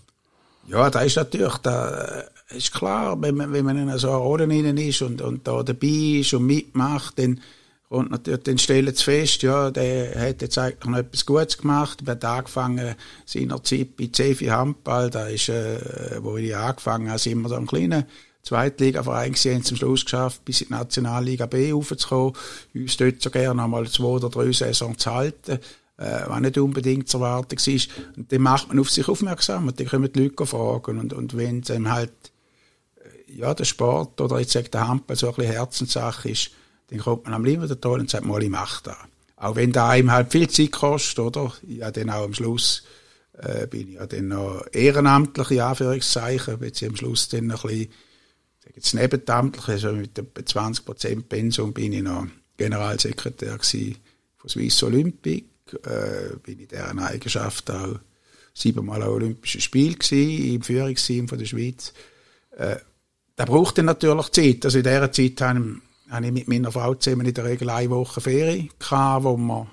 Ja, 0.66 0.90
da 0.90 1.02
ist 1.02 1.16
natürlich, 1.16 1.57
da 1.59 2.24
ist 2.57 2.73
klar, 2.73 3.21
wenn 3.21 3.37
man, 3.37 3.53
wenn 3.53 3.65
man 3.65 3.77
in 3.77 3.99
so 3.99 4.09
einer 4.09 4.17
Rolle 4.19 4.73
ist 4.81 5.03
und, 5.03 5.21
und 5.21 5.47
da 5.47 5.62
dabei 5.62 6.21
ist 6.21 6.35
und 6.35 6.47
mitmacht, 6.47 7.19
dann 7.19 7.41
kommt 7.88 8.11
natürlich, 8.11 8.43
dann 8.45 8.59
stellen 8.59 8.95
sie 8.95 9.05
fest, 9.05 9.43
ja, 9.43 9.71
der 9.71 10.29
hat 10.29 10.43
jetzt 10.43 10.59
eigentlich 10.59 10.91
noch 10.91 10.99
etwas 10.99 11.27
Gutes 11.27 11.59
gemacht, 11.59 12.03
er 12.07 12.12
hat 12.12 12.25
angefangen 12.25 12.95
seinerzeit 13.27 13.97
bei 13.97 14.09
Cefi 14.15 14.47
Handball, 14.47 15.11
da 15.11 15.27
ist, 15.27 15.49
äh, 15.49 16.19
wo 16.23 16.37
ich 16.37 16.57
angefangen 16.57 17.09
habe, 17.09 17.19
sind 17.19 17.43
wir 17.43 17.49
so 17.49 17.57
ein 17.57 17.67
kleiner 17.67 18.07
Zweitliga-Verein 18.43 19.33
gewesen, 19.33 19.62
zum 19.62 19.77
Schluss 19.77 20.05
geschafft, 20.05 20.45
bis 20.45 20.62
in 20.62 20.69
die 20.69 20.73
Nationalliga 20.73 21.47
B 21.47 21.73
aufzukommen, 21.73 22.33
uns 22.75 22.97
dort 22.97 23.21
so 23.23 23.31
gerne 23.31 23.62
einmal 23.62 23.87
zwei 23.88 24.05
oder 24.05 24.31
drei 24.31 24.51
Saisons 24.53 24.99
zu 24.99 25.12
halten 25.12 25.59
äh, 26.03 26.23
was 26.27 26.41
nicht 26.41 26.59
unbedingt 26.59 27.09
zu 27.09 27.19
erwarten 27.19 27.57
war. 27.57 28.07
Und 28.17 28.33
dann 28.33 28.43
macht 28.43 28.69
man 28.69 28.79
auf 28.81 28.91
sich 28.91 29.09
aufmerksam 29.09 29.69
und 29.69 29.79
dann 29.79 29.87
können 29.87 30.12
die 30.12 30.23
Leute 30.25 30.47
fragen. 30.47 30.99
Und, 30.99 31.12
und 31.12 31.37
wenn 31.37 31.61
es 31.61 31.71
einem 31.71 31.93
halt, 31.93 32.12
ja, 33.37 33.55
der 33.55 33.64
Sport 33.64 34.21
oder 34.21 34.38
jetzt 34.38 34.53
sagt 34.53 34.75
der 34.75 34.88
Hampel 34.88 35.16
so 35.16 35.29
ein 35.29 35.35
bisschen 35.35 35.53
Herzenssache 35.53 36.31
ist, 36.31 36.51
dann 36.88 36.99
kommt 36.99 37.25
man 37.25 37.35
am 37.35 37.45
Limit 37.45 37.85
da 37.85 37.88
und 37.88 38.11
sagt, 38.11 38.25
mal, 38.25 38.42
ich 38.42 38.51
mache 38.51 38.85
das. 38.85 38.97
Auch 39.37 39.57
wenn 39.57 39.73
da 39.73 39.90
einem 39.90 40.12
halt 40.12 40.31
viel 40.31 40.49
Zeit 40.49 40.73
kostet, 40.73 41.18
oder? 41.18 41.53
Ja, 41.66 41.90
dann 41.90 42.11
auch 42.11 42.25
am 42.25 42.35
Schluss, 42.35 42.85
äh, 43.38 43.66
bin 43.66 43.88
ich 43.88 43.95
ja 43.95 44.07
dann 44.07 44.29
noch 44.29 44.64
ehrenamtlich, 44.73 45.53
in 45.53 45.61
Anführungszeichen, 45.61 46.59
bin 46.59 46.73
ich 46.75 46.87
am 46.87 46.97
Schluss 46.97 47.29
dann 47.29 47.47
noch 47.47 47.64
ein 47.64 47.71
bisschen, 47.71 47.92
sag 48.64 48.77
jetzt 48.77 48.95
nebenamtlich, 48.95 49.68
also 49.68 49.92
mit 49.92 50.16
20% 50.16 51.23
Pensum 51.23 51.73
bin 51.73 51.92
ich 51.92 52.03
noch 52.03 52.27
Generalsekretär 52.57 53.59
von 53.59 54.49
Swiss 54.49 54.83
Olympic 54.83 55.47
äh, 55.85 56.37
bin 56.42 56.59
in 56.59 56.68
dieser 56.68 56.97
Eigenschaft 56.99 57.71
auch 57.71 57.99
siebenmal 58.55 59.03
an 59.03 59.09
Olympischen 59.09 59.61
Spielen 59.61 59.99
gewesen, 59.99 60.55
im 60.55 60.62
Führungsteam 60.62 61.29
von 61.29 61.38
der 61.38 61.47
Schweiz. 61.47 61.92
Äh, 62.57 62.77
da 63.44 63.46
braucht 63.46 63.76
dann 63.76 63.87
natürlich 63.87 64.31
Zeit. 64.31 64.64
Also 64.64 64.78
in 64.78 64.85
dieser 64.85 65.11
Zeit 65.11 65.40
habe 65.40 65.59
ich, 65.59 66.12
habe 66.12 66.26
ich 66.26 66.33
mit 66.33 66.46
meiner 66.48 66.70
Frau 66.70 66.94
zusammen 66.94 67.26
in 67.26 67.35
der 67.35 67.44
Regel 67.44 67.70
eine 67.70 67.90
Woche 67.90 68.20
Ferien 68.20 68.70
gehabt, 68.78 69.24
wo 69.24 69.37
wir 69.37 69.66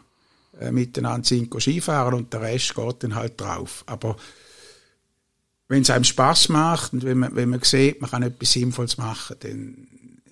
äh, 0.59 0.71
miteinander 0.71 1.27
sind 1.27 1.53
Skifahren 1.61 2.15
und 2.15 2.33
der 2.33 2.41
Rest 2.41 2.73
geht 2.73 3.03
dann 3.03 3.13
halt 3.13 3.39
drauf. 3.39 3.83
Aber 3.85 4.15
wenn 5.67 5.83
es 5.83 5.91
einem 5.91 6.03
Spaß 6.03 6.49
macht 6.49 6.93
und 6.93 7.03
wenn 7.03 7.19
man, 7.19 7.35
wenn 7.35 7.49
man 7.49 7.61
sieht, 7.61 8.01
man 8.01 8.09
kann 8.09 8.23
etwas 8.23 8.51
Sinnvolles 8.53 8.97
machen, 8.97 9.35
dann, 9.41 9.87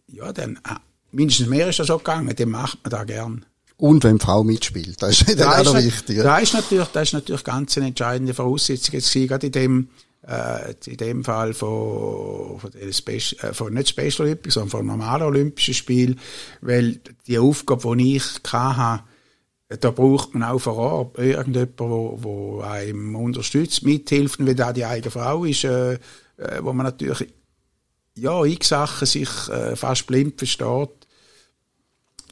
ja, 0.07 0.33
dann, 0.33 0.55
äh, 0.55 0.79
mindestens 1.11 1.47
mehr 1.47 1.69
ist 1.69 1.77
das 1.77 1.87
so 1.87 1.99
gegangen, 1.99 2.35
dann 2.35 2.49
macht 2.49 2.79
man 2.83 2.89
da 2.89 3.03
gern. 3.03 3.45
Und 3.77 4.03
wenn 4.03 4.17
die 4.17 4.25
Frau 4.25 4.43
mitspielt. 4.43 4.99
Das 4.99 5.21
ist 5.21 5.39
dann 5.39 5.47
auch 5.47 5.63
noch 5.63 5.75
wichtig. 5.75 6.17
Das 6.23 6.41
ist 6.41 6.53
natürlich, 6.55 6.87
das 6.87 7.09
ist 7.09 7.13
natürlich 7.13 7.43
ganz 7.43 7.77
eine 7.77 7.89
entscheidende 7.89 8.33
Voraussetzung 8.33 8.95
jetzt 8.95 9.13
gerade 9.13 9.45
in 9.45 9.51
dem, 9.51 9.89
äh, 10.27 10.73
in 10.85 10.97
dem 10.97 11.23
Fall 11.23 11.53
von, 11.53 12.59
von, 12.59 12.71
Special, 12.91 13.49
äh, 13.49 13.53
von 13.53 13.73
nicht 13.73 13.89
Special 13.89 14.27
Olympics, 14.27 14.55
sondern 14.55 14.69
von 14.69 14.85
normalen 14.85 15.23
Olympischen 15.23 15.73
Spielen, 15.73 16.19
weil 16.61 16.99
die 17.27 17.39
Aufgabe, 17.39 17.95
die 17.97 18.17
ich 18.17 18.39
hatte, 18.51 19.03
da 19.69 19.91
braucht 19.91 20.33
man 20.33 20.43
auch 20.43 20.59
vor 20.59 20.77
Ort 20.77 21.17
irgendjemand, 21.17 21.79
wo, 21.79 22.17
wo 22.21 22.61
einem 22.61 23.15
unterstützt, 23.15 23.83
mithilft, 23.83 24.45
wenn 24.45 24.55
da 24.55 24.71
die 24.71 24.85
eigene 24.85 25.11
Frau 25.11 25.43
ist, 25.43 25.65
äh, 25.65 25.93
äh, 25.93 25.99
wo 26.61 26.71
man 26.73 26.85
natürlich 26.85 27.27
ja, 28.15 28.43
x 28.43 28.69
Sachen 28.69 29.05
sich 29.05 29.29
äh, 29.49 29.75
fast 29.75 30.07
blind 30.07 30.37
versteht, 30.37 30.89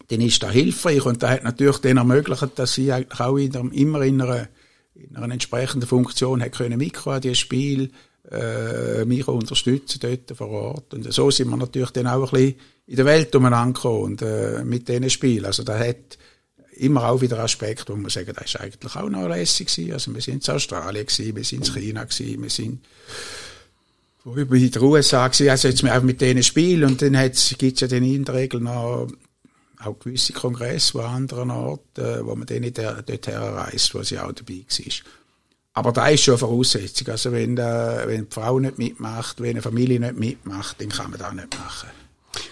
dann 0.08 0.22
ist 0.22 0.42
da 0.42 0.50
hilfreich. 0.50 1.06
Und 1.06 1.22
da 1.24 1.30
hat 1.30 1.44
natürlich 1.44 1.78
den 1.78 1.98
ermöglicht, 1.98 2.58
dass 2.58 2.74
sie 2.74 2.92
eigentlich 2.92 3.20
auch 3.20 3.38
in 3.38 3.52
der, 3.52 3.64
immer 3.72 4.02
in 4.02 4.22
einer, 4.22 4.48
in 4.96 5.16
einer 5.16 5.34
entsprechenden 5.34 5.88
Funktion 5.88 6.42
hat 6.42 6.54
können 6.54 6.78
mitkommen, 6.78 7.22
dieses 7.22 7.40
Spiel, 7.40 7.92
äh, 8.32 9.06
mich 9.06 9.28
unterstützen 9.28 10.00
dort 10.02 10.36
vor 10.38 10.50
Ort. 10.50 10.94
Und 10.94 11.12
so 11.14 11.30
sind 11.30 11.50
wir 11.50 11.58
natürlich 11.58 11.92
dann 11.92 12.08
auch 12.08 12.34
ein 12.34 12.40
bisschen 12.40 12.60
in 12.88 12.96
der 12.96 13.06
Welt 13.06 13.36
umeinander 13.36 13.74
gekommen 13.74 14.04
und, 14.04 14.22
äh, 14.22 14.64
mit 14.64 14.88
diesen 14.88 15.10
Spielen. 15.10 15.46
Also 15.46 15.64
da 15.64 15.78
hat 15.78 16.18
immer 16.78 17.08
auch 17.10 17.22
wieder 17.22 17.40
Aspekt, 17.40 17.90
wo 17.90 17.96
man 17.96 18.10
sagen, 18.10 18.34
das 18.36 18.46
ist 18.46 18.60
eigentlich 18.60 18.96
auch 18.96 19.10
noch 19.10 19.28
lässig 19.28 19.68
gewesen. 19.68 19.94
Also 19.94 20.14
wir 20.14 20.22
sind 20.22 20.48
in 20.48 20.54
Australien 20.54 21.06
gewesen, 21.06 21.36
wir 21.36 21.44
sind 21.44 21.68
in 21.68 21.74
China 21.74 22.04
gewesen, 22.04 22.42
wir 22.42 22.50
sind 22.50 22.80
wo 24.24 24.36
ich 24.36 24.64
in 24.64 24.72
den 24.72 24.82
USA 24.82 25.28
gewesen, 25.28 25.50
also 25.50 25.68
jetzt 25.68 25.86
auch 25.86 26.02
mit 26.02 26.20
denen 26.20 26.42
spielen 26.42 26.90
und 26.90 27.02
dann 27.02 27.14
gibt 27.14 27.36
es 27.36 27.80
ja 27.80 27.88
dann 27.88 28.04
in 28.04 28.26
der 28.26 28.34
Regel 28.34 28.60
noch 28.60 29.08
auch 29.84 30.00
gewisse 30.00 30.34
Kongresse 30.34 31.04
an 31.04 31.16
anderen 31.16 31.52
Orten, 31.52 32.02
äh, 32.02 32.26
wo 32.26 32.36
man 32.36 32.46
dann 32.46 32.62
nicht 32.62 32.78
dort 32.78 33.28
herreist, 33.28 33.94
wo 33.96 34.04
sie 34.04 34.20
auch 34.20 34.32
dabei 34.32 34.66
war. 34.68 34.94
Aber 35.74 35.92
da 35.92 36.08
ist 36.08 36.24
schon 36.24 36.36
eine 36.36 36.40
Voraussetzung. 36.40 37.10
Also 37.10 37.32
wenn, 37.34 37.58
äh, 37.58 38.08
wenn 38.08 38.26
die 38.26 38.34
Frau 38.34 38.60
nicht 38.60 38.78
mitmacht, 38.78 39.42
wenn 39.42 39.52
eine 39.52 39.62
Familie 39.62 40.00
nicht 40.00 40.18
mitmacht, 40.18 40.80
dann 40.80 40.90
kann 40.90 41.12
man 41.12 41.20
das 41.20 41.34
nicht 41.34 41.60
machen. 41.60 41.90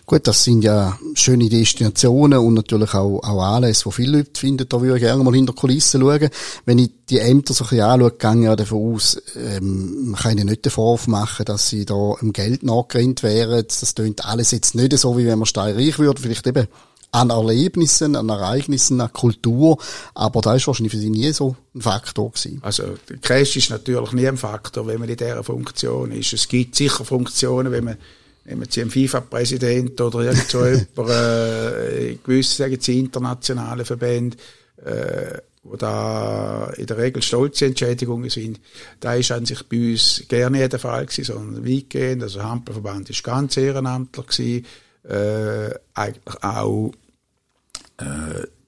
Gut, 0.05 0.27
das 0.27 0.43
sind 0.43 0.63
ja 0.63 0.97
schöne 1.13 1.47
Destinationen 1.49 2.39
und 2.39 2.53
natürlich 2.53 2.93
auch, 2.93 3.19
auch 3.23 3.41
Anlässe, 3.41 3.86
wo 3.86 3.91
viele 3.91 4.17
Leute 4.17 4.39
finden, 4.39 4.67
da 4.67 4.81
würde 4.81 4.97
ich 4.97 5.01
gerne 5.01 5.23
mal 5.23 5.33
hinter 5.33 5.53
Kulissen 5.53 6.01
schauen. 6.01 6.29
Wenn 6.65 6.79
ich 6.79 6.91
die 7.09 7.19
Ämter 7.19 7.53
so 7.53 7.63
ein 7.63 7.69
bisschen 7.69 7.86
anschaue, 7.86 8.12
gehe 8.12 8.43
ja 8.43 8.55
davon 8.55 8.95
aus, 8.95 9.21
ähm, 9.36 10.12
man 10.12 10.19
kann 10.19 10.38
ihnen 10.38 10.49
nicht 10.49 10.65
den 10.65 10.71
Vorwurf 10.71 11.07
machen, 11.07 11.45
dass 11.45 11.69
sie 11.69 11.86
da 11.86 12.15
im 12.21 12.33
Geld 12.33 12.63
nachgerannt 12.63 13.23
wären. 13.23 13.63
Das 13.65 13.95
tönt 13.95 14.25
alles 14.25 14.51
jetzt 14.51 14.75
nicht 14.75 14.97
so, 14.97 15.17
wie 15.17 15.25
wenn 15.25 15.39
man 15.39 15.45
steinreich 15.45 15.97
würde. 15.99 16.21
Vielleicht 16.21 16.47
eben 16.47 16.67
an 17.13 17.30
Erlebnissen, 17.30 18.15
an 18.15 18.30
Ereignissen, 18.30 18.99
an 18.99 19.13
Kultur. 19.13 19.78
Aber 20.13 20.41
da 20.41 20.56
ist 20.56 20.67
wahrscheinlich 20.67 20.91
für 20.91 20.99
sie 20.99 21.10
nie 21.10 21.32
so 21.32 21.56
ein 21.76 21.82
Faktor 21.82 22.32
gewesen. 22.32 22.60
Also, 22.63 22.84
der 23.08 23.17
Cash 23.17 23.56
ist 23.56 23.69
natürlich 23.69 24.12
nie 24.13 24.28
ein 24.28 24.38
Faktor, 24.38 24.88
wenn 24.88 24.99
man 24.99 25.10
in 25.10 25.17
dieser 25.17 25.43
Funktion 25.43 26.12
ist. 26.12 26.34
Es 26.34 26.47
gibt 26.47 26.76
sicher 26.76 27.06
Funktionen, 27.06 27.71
wenn 27.71 27.84
man 27.84 27.97
nehmen 28.45 28.67
Sie 28.69 28.82
einen 28.82 28.91
FIFA-Präsident 28.91 30.02
oder 30.02 30.19
irgend 30.21 30.49
so 30.49 30.65
jemand, 30.65 31.10
äh, 31.10 32.17
gewisse, 32.23 32.56
sagen 32.56 32.78
Sie, 32.80 32.99
internationale 32.99 33.86
Verbände, 33.86 34.38
äh, 34.84 35.38
wo 35.63 35.78
da 35.78 36.73
in 36.76 36.86
der 36.88 36.97
Regel 36.97 37.21
stolze 37.21 37.67
Entschädigungen 37.67 38.30
sind. 38.30 38.60
Da 38.99 39.13
ist 39.13 39.32
an 39.32 39.45
sich 39.45 39.63
bei 39.63 39.91
uns 39.91 40.26
gerne 40.28 40.67
der 40.67 40.80
Fall 40.80 41.06
gewesen, 41.06 41.23
sondern 41.23 41.65
weitgehend. 41.65 42.23
Also 42.23 42.39
der 42.39 42.49
Hampelverband 42.49 43.10
ist 43.10 43.23
ganz 43.23 43.56
ehrenamtlich 43.56 44.28
gewesen, 44.28 44.65
äh, 45.08 45.73
eigentlich 45.93 46.43
auch 46.43 46.91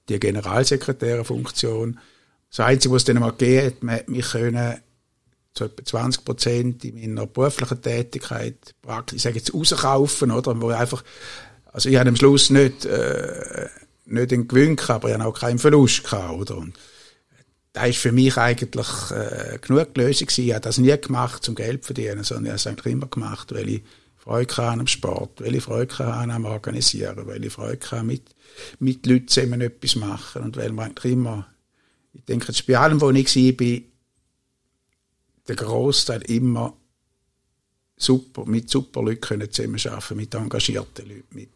die 0.08 0.20
Generalsekretärenfunktion. 0.20 1.98
Das 2.50 2.60
Einzige, 2.60 2.94
was 2.94 3.02
es 3.02 3.06
dann 3.06 3.18
mal 3.18 3.30
gegeben 3.30 3.66
hat, 3.66 3.82
man 3.82 3.94
hat 3.96 4.08
mich 4.08 4.30
können 4.30 4.80
zu 5.56 5.64
etwa 5.64 5.84
20 5.84 6.24
Prozent 6.24 6.84
in 6.84 6.94
meiner 6.94 7.26
beruflichen 7.26 7.80
Tätigkeit 7.80 8.74
praktisch, 8.82 9.16
ich 9.16 9.22
sage 9.22 9.36
jetzt, 9.36 9.54
rauskaufen, 9.54 10.30
oder? 10.30 10.60
Wo 10.60 10.70
ich 10.70 10.76
einfach, 10.76 11.02
also 11.72 11.88
ich 11.88 11.96
habe 11.96 12.10
am 12.10 12.16
Schluss 12.16 12.50
nicht, 12.50 12.84
äh, 12.84 13.68
nicht 14.04 14.32
einen 14.32 14.48
Gewinn 14.48 14.76
gehabt, 14.76 14.90
aber 14.90 15.08
ich 15.08 15.14
habe 15.14 15.26
auch 15.26 15.38
keinen 15.38 15.58
Verlust 15.58 16.04
gehabt, 16.04 16.34
oder? 16.34 16.58
Und 16.58 16.74
das 17.72 17.88
ist 17.88 17.98
für 17.98 18.12
mich 18.12 18.36
eigentlich 18.36 18.88
äh, 19.10 19.58
genug 19.60 19.94
die 19.94 20.00
Lösung 20.00 20.26
gewesen. 20.28 20.44
Ich 20.46 20.52
habe 20.52 20.62
das 20.62 20.78
nie 20.78 20.96
gemacht, 20.98 21.42
zum 21.42 21.54
Geld 21.54 21.82
zu 21.82 21.88
verdienen, 21.88 22.22
sondern 22.22 22.44
ich 22.44 22.50
habe 22.50 22.56
es 22.56 22.66
eigentlich 22.66 22.92
immer 22.92 23.06
gemacht, 23.06 23.54
weil 23.54 23.68
ich 23.68 23.82
Freude 24.26 24.56
hatte 24.56 24.80
am 24.80 24.86
Sport, 24.88 25.40
weil 25.40 25.54
ich 25.54 25.62
Freude 25.62 25.98
hatte 25.98 26.32
am 26.32 26.44
Organisieren, 26.46 27.26
weil 27.28 27.44
ich 27.44 27.52
Freude 27.52 27.86
hatte 27.88 28.02
mit, 28.02 28.34
mit 28.80 29.06
Leuten 29.06 29.28
zusammen 29.28 29.60
etwas 29.60 29.94
machen 29.94 30.42
und 30.42 30.56
weil 30.56 30.72
man 30.72 30.94
immer, 31.04 31.46
ich 32.12 32.24
denke, 32.24 32.52
bei 32.66 32.76
allem, 32.76 33.00
wo 33.00 33.10
ich 33.10 33.36
war, 33.36 33.80
der 35.46 35.54
Großteil 35.54 36.22
immer 36.22 36.76
super, 37.96 38.44
mit 38.46 38.68
super 38.68 39.00
Leuten 39.00 39.20
können 39.20 39.52
zusammenarbeiten, 39.52 40.16
mit 40.16 40.34
engagierten 40.34 41.08
Leuten, 41.08 41.24
mit 41.30 41.50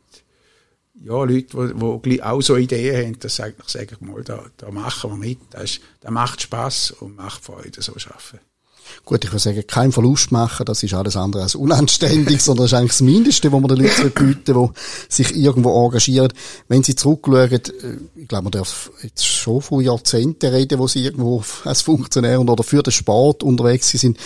ja, 1.03 1.25
Leute, 1.25 1.75
die, 2.05 2.11
die 2.11 2.23
auch 2.23 2.41
so 2.41 2.57
Ideen 2.57 3.05
haben, 3.05 3.19
das 3.19 3.35
sage 3.35 3.57
ich, 3.67 4.01
mal, 4.01 4.23
da, 4.23 4.45
da 4.59 4.71
machen 4.71 5.11
wir 5.11 5.17
mit. 5.17 5.39
Das, 5.51 5.65
ist, 5.65 5.81
das 6.01 6.13
macht 6.13 6.43
Spaß 6.43 6.93
und 6.93 7.17
macht 7.17 7.43
Freude, 7.43 7.83
so 7.83 7.95
arbeiten. 7.95 8.50
Gut, 9.05 9.25
ich 9.25 9.31
würde 9.31 9.41
sagen, 9.41 9.67
keinen 9.67 9.93
Verlust 9.93 10.31
machen, 10.31 10.67
das 10.67 10.83
ist 10.83 10.95
alles 10.95 11.17
andere 11.17 11.43
als 11.43 11.55
unanständig, 11.55 12.41
sondern 12.43 12.65
das 12.65 12.73
ist 12.73 12.79
eigentlich 12.79 12.93
das 12.93 13.01
Mindeste, 13.01 13.53
was 13.53 13.61
man 13.61 13.69
den 13.69 13.79
Leuten 13.79 14.11
bieten 14.11 14.55
die 14.55 14.69
sich 15.09 15.37
irgendwo 15.37 15.85
engagieren. 15.85 16.33
Wenn 16.69 16.83
sie 16.83 16.95
zurückschauen, 16.95 17.51
äh, 17.51 17.61
ich 18.17 18.29
glaube, 18.29 18.45
man 18.45 18.53
darf 18.53 18.91
jetzt 19.03 19.27
schon 19.27 19.61
von 19.63 19.83
Jahrzehnten 19.83 20.47
reden, 20.47 20.79
wo 20.79 20.87
sie 20.87 21.05
irgendwo 21.05 21.43
als 21.65 21.83
Funktionär 21.83 22.41
oder 22.41 22.63
für 22.63 22.83
den 22.83 22.93
Sport 22.93 23.43
unterwegs 23.43 23.91
sind, 23.91 24.19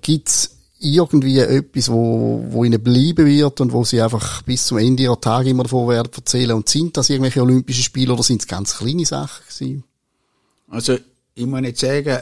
gibt's 0.00 0.50
irgendwie 0.82 1.38
etwas, 1.38 1.90
wo, 1.90 2.44
wo 2.48 2.64
ihnen 2.64 2.82
bleiben 2.82 3.26
wird 3.26 3.60
und 3.60 3.72
wo 3.72 3.84
sie 3.84 4.00
einfach 4.00 4.42
bis 4.42 4.66
zum 4.66 4.78
Ende 4.78 5.04
ihrer 5.04 5.20
Tage 5.20 5.50
immer 5.50 5.62
davon 5.62 5.88
werden 5.88 6.10
erzählen? 6.14 6.52
Und 6.52 6.68
sind 6.68 6.96
das 6.96 7.08
irgendwelche 7.08 7.42
Olympische 7.42 7.82
Spiele 7.82 8.12
oder 8.12 8.22
sind 8.22 8.42
es 8.42 8.48
ganz 8.48 8.76
kleine 8.76 9.06
Sachen 9.06 9.44
gewesen? 9.48 9.84
Also, 10.68 10.98
ich 11.34 11.46
muss 11.46 11.60
nicht 11.60 11.78
sagen, 11.78 12.18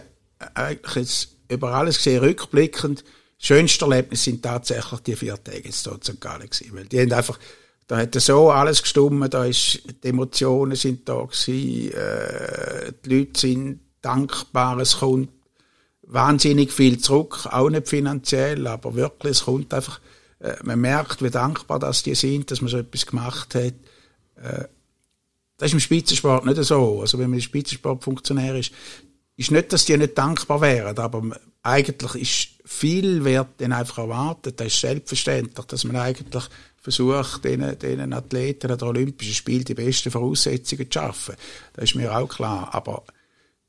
eigentlich 0.55 0.95
jetzt 0.97 1.29
über 1.51 1.75
alles 1.75 1.97
gesehen, 1.97 2.21
rückblickend, 2.21 3.05
das 3.39 3.47
schönste 3.47 3.85
Erlebnis 3.85 4.25
sind 4.25 4.43
tatsächlich 4.43 5.01
die 5.01 5.17
vier 5.17 5.43
Tage 5.43 5.59
in 5.59 5.73
St. 5.73 6.21
Gallen 6.21 6.49
gewesen, 6.49 6.71
weil 6.75 6.85
die 6.85 7.01
haben 7.01 7.13
einfach, 7.13 7.39
da 7.87 7.99
hat 7.99 8.15
so 8.15 8.51
alles 8.51 8.83
gestummt, 8.83 9.33
da 9.33 9.45
ist, 9.45 9.83
die 10.05 10.09
Emotionen 10.09 10.77
sind 10.77 11.09
da 11.09 11.23
gewesen, 11.23 11.93
äh, 11.93 12.93
die 13.05 13.17
Leute 13.19 13.41
sind 13.41 13.81
dankbar, 14.03 14.79
es 14.79 14.99
kommt 14.99 15.31
wahnsinnig 16.03 16.73
viel 16.73 16.99
zurück, 16.99 17.47
auch 17.51 17.71
nicht 17.71 17.89
finanziell, 17.89 18.67
aber 18.67 18.95
wirklich, 18.95 19.33
es 19.33 19.45
kommt 19.45 19.73
einfach, 19.73 20.01
äh, 20.41 20.57
man 20.63 20.81
merkt, 20.81 21.23
wie 21.23 21.31
dankbar 21.31 21.79
dass 21.79 22.03
die 22.03 22.15
sind, 22.15 22.51
dass 22.51 22.61
man 22.61 22.71
so 22.71 22.79
etwas 22.79 23.07
gemacht 23.07 23.55
hat. 23.55 23.75
Äh, 24.37 24.65
das 25.57 25.69
ist 25.69 25.75
im 25.75 25.81
Spitzensport 25.81 26.47
nicht 26.47 26.63
so. 26.65 27.01
Also 27.01 27.19
wenn 27.19 27.29
man 27.29 27.39
im 27.39 27.43
Spitzensport 27.43 28.03
Funktionär 28.03 28.57
ist, 28.57 28.73
ist 29.41 29.51
nicht, 29.51 29.73
dass 29.73 29.87
die 29.87 29.97
nicht 29.97 30.19
dankbar 30.19 30.61
wären, 30.61 30.99
aber 30.99 31.23
eigentlich 31.63 32.15
ist 32.15 32.49
viel 32.67 33.25
Wert 33.25 33.49
dann 33.59 33.73
einfach 33.73 33.99
erwartet. 33.99 34.61
Das 34.61 34.69
ist 34.69 34.81
selbstverständlich, 34.81 35.65
dass 35.67 35.85
man 35.85 35.97
eigentlich 35.97 36.45
versucht, 36.77 37.45
diesen, 37.45 37.79
diesen 37.79 38.13
Athleten 38.13 38.71
an 38.71 38.79
den 38.79 38.89
Olympischen 38.89 39.35
Spielen 39.35 39.65
die 39.65 39.75
besten 39.75 40.11
Voraussetzungen 40.11 40.91
zu 40.91 40.99
schaffen. 40.99 41.37
Das 41.73 41.85
ist 41.85 41.95
mir 41.95 42.15
auch 42.15 42.29
klar. 42.29 42.69
Aber 42.73 43.03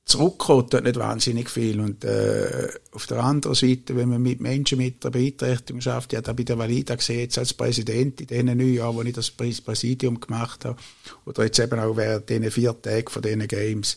zurückkommt 0.04 0.74
dort 0.74 0.84
nicht 0.84 0.98
wahnsinnig 0.98 1.50
viel. 1.50 1.80
Und 1.80 2.04
äh, 2.04 2.68
auf 2.92 3.08
der 3.08 3.24
anderen 3.24 3.56
Seite, 3.56 3.96
wenn 3.96 4.10
man 4.10 4.22
mit 4.22 4.42
Menschen 4.42 4.78
mit 4.78 5.02
der 5.06 5.12
Beeinträchtigung 5.12 5.80
schafft, 5.80 6.12
ja, 6.12 6.20
da 6.20 6.34
bei 6.34 6.44
der 6.44 6.58
Valida 6.58 6.96
gesehen, 6.96 7.22
jetzt 7.22 7.38
als 7.38 7.54
Präsident 7.54 8.20
in 8.20 8.28
diesen 8.28 8.58
neun 8.58 8.74
Jahren, 8.74 8.96
wo 8.96 9.04
ich 9.04 9.14
das 9.14 9.32
Präsidium 9.32 10.20
gemacht 10.20 10.66
habe, 10.66 10.78
oder 11.26 11.46
jetzt 11.46 11.60
eben 11.60 11.80
auch 11.80 11.96
während 11.96 12.30
diesen 12.30 12.52
vier 12.52 12.82
Tagen 12.82 13.08
von 13.10 13.22
diesen 13.22 13.48
Games, 13.48 13.96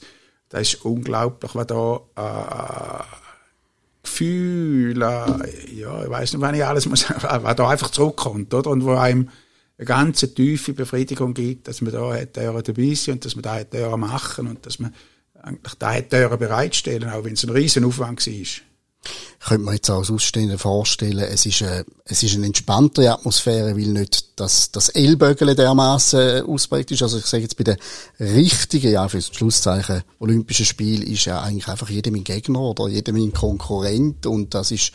das 0.55 0.75
ist 0.75 0.85
unglaublich, 0.85 1.53
was 1.55 1.67
da 1.67 2.01
äh, 2.17 3.05
Gefühl, 4.05 5.03
äh, 5.03 5.75
ja, 5.75 6.05
ich 6.05 6.11
weiß 6.11 6.33
nicht, 6.33 6.41
wann 6.41 6.55
ich 6.55 6.65
alles 6.65 6.87
muss, 6.87 7.07
was 7.21 7.57
da 7.57 7.69
einfach 7.69 7.91
zurückkommt, 7.91 8.55
oder? 8.55 8.71
Und 8.71 8.85
wo 8.85 8.93
einem 8.93 9.31
eine 9.77 9.85
ganz 9.85 10.21
tiefe 10.21 10.73
Befriedigung 10.73 11.35
gibt, 11.35 11.67
dass 11.67 11.81
man 11.81 11.93
da 11.93 12.15
hat 12.15 12.37
dabei 12.37 12.95
sein 12.95 13.15
und 13.15 13.25
dass 13.25 13.35
man 13.35 13.43
da 13.43 13.57
hat 13.57 13.99
machen 13.99 14.47
und 14.47 14.65
dass 14.65 14.79
man 14.79 14.95
eigentlich 15.43 15.75
da 15.75 15.93
hat 15.93 16.11
bereitstellen, 16.11 17.11
auch 17.11 17.25
wenn 17.25 17.33
es 17.33 17.43
ein 17.43 17.51
riesen 17.51 17.85
Aufwand 17.85 18.25
war. 18.25 18.47
Könnte 19.41 19.65
man 19.65 19.75
jetzt 19.75 19.91
als 19.91 20.11
Ausstehender 20.11 20.59
vorstellen, 20.59 21.19
es 21.19 21.47
ist, 21.47 21.63
eine, 21.63 21.85
es 22.05 22.23
ist 22.23 22.37
eine 22.37 22.47
entspanntere 22.47 23.13
Atmosphäre, 23.13 23.77
weil 23.77 23.89
nicht 23.89 24.34
dass 24.37 24.71
das 24.73 24.89
Ellbögele 24.89 25.55
dermaßen 25.55 26.47
ausprägt 26.47 26.91
ist. 26.91 27.03
Also 27.03 27.19
ich 27.19 27.27
sage 27.27 27.43
jetzt 27.45 27.57
bei 27.57 27.65
den 27.65 27.77
richtigen, 28.19 28.91
ja, 28.91 29.09
für 29.09 29.23
Schlusszeichen, 29.23 30.03
Olympischen 30.19 30.67
Spiel 30.67 31.03
ist 31.03 31.25
ja 31.27 31.41
eigentlich 31.41 31.69
einfach 31.69 31.89
jeder 31.89 32.11
mein 32.11 32.25
Gegner 32.25 32.61
oder 32.61 32.89
jeder 32.89 33.13
mein 33.13 33.33
Konkurrent 33.33 34.27
und 34.27 34.55
das 34.55 34.71
ist, 34.71 34.93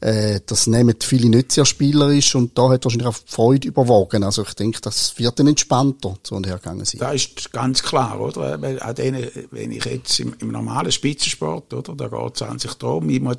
äh, 0.00 0.40
das 0.46 0.66
nehmen 0.66 0.94
viele 1.00 1.28
nicht 1.28 1.52
sehr 1.52 1.64
spielerisch 1.64 2.34
und 2.34 2.56
da 2.56 2.70
hat 2.70 2.84
wahrscheinlich 2.84 3.08
auch 3.08 3.16
Freude 3.26 3.68
überwogen. 3.68 4.24
Also 4.24 4.42
ich 4.42 4.54
denke, 4.54 4.80
das 4.80 5.18
wird 5.18 5.38
dann 5.38 5.48
entspannter 5.48 6.16
zu 6.22 6.34
und 6.34 6.46
her 6.46 6.56
gegangen 6.56 6.84
sein. 6.84 7.00
Das 7.00 7.14
ist 7.14 7.52
ganz 7.52 7.82
klar, 7.82 8.20
oder? 8.20 8.60
Weil 8.60 8.80
an 8.80 8.94
denen, 8.94 9.26
wenn 9.50 9.72
ich 9.72 9.84
jetzt 9.84 10.18
im, 10.20 10.34
im 10.38 10.50
normalen 10.50 10.92
Spitzensport, 10.92 11.74
oder, 11.74 11.94
da 11.94 12.08
geht 12.08 12.36
es 12.36 12.42
an 12.42 12.58
sich 12.58 12.74
darum, 12.74 13.08
ich 13.10 13.20
muss 13.20 13.36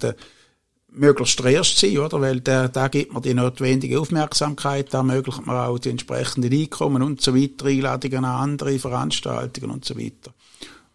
möglichst 0.92 1.40
erst 1.42 1.78
sein, 1.78 1.98
oder? 1.98 2.22
Weil 2.22 2.42
da, 2.42 2.68
da 2.68 2.88
gibt 2.88 3.14
man 3.14 3.22
die 3.22 3.34
notwendige 3.34 4.00
Aufmerksamkeit, 4.00 4.94
da 4.94 5.00
ermöglicht 5.00 5.46
man 5.46 5.56
auch 5.56 5.80
die 5.80 5.90
entsprechenden 5.90 6.54
Einkommen 6.54 7.02
und 7.04 7.22
so 7.22 7.36
weiter, 7.36 7.68
Einladungen 7.68 8.26
an 8.26 8.52
andere 8.52 8.80
Veranstaltungen 8.80 9.72
und 9.72 9.86
so 9.86 9.98
weiter. 9.98 10.34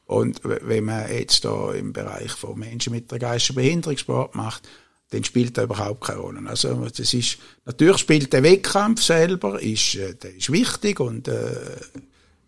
Und 0.07 0.41
wenn 0.43 0.85
man 0.85 1.11
jetzt 1.11 1.45
da 1.45 1.73
im 1.73 1.93
Bereich 1.93 2.33
von 2.33 2.59
Menschen 2.59 2.93
mit 2.93 3.11
einer 3.11 3.19
geistigen 3.19 3.57
Behinderung 3.57 3.97
Sport 3.97 4.35
macht, 4.35 4.69
dann 5.11 5.25
spielt 5.25 5.57
das 5.57 5.65
überhaupt 5.65 6.05
keine 6.05 6.21
Rolle. 6.21 6.41
Also, 6.47 6.75
das 6.75 7.15
ist, 7.15 7.39
natürlich 7.65 7.99
spielt 7.99 8.33
der 8.33 8.43
Wettkampf 8.43 9.03
selber, 9.03 9.61
ist, 9.61 9.95
äh, 9.95 10.15
der 10.15 10.35
ist 10.35 10.51
wichtig 10.51 11.01
und, 11.01 11.29
äh, 11.29 11.77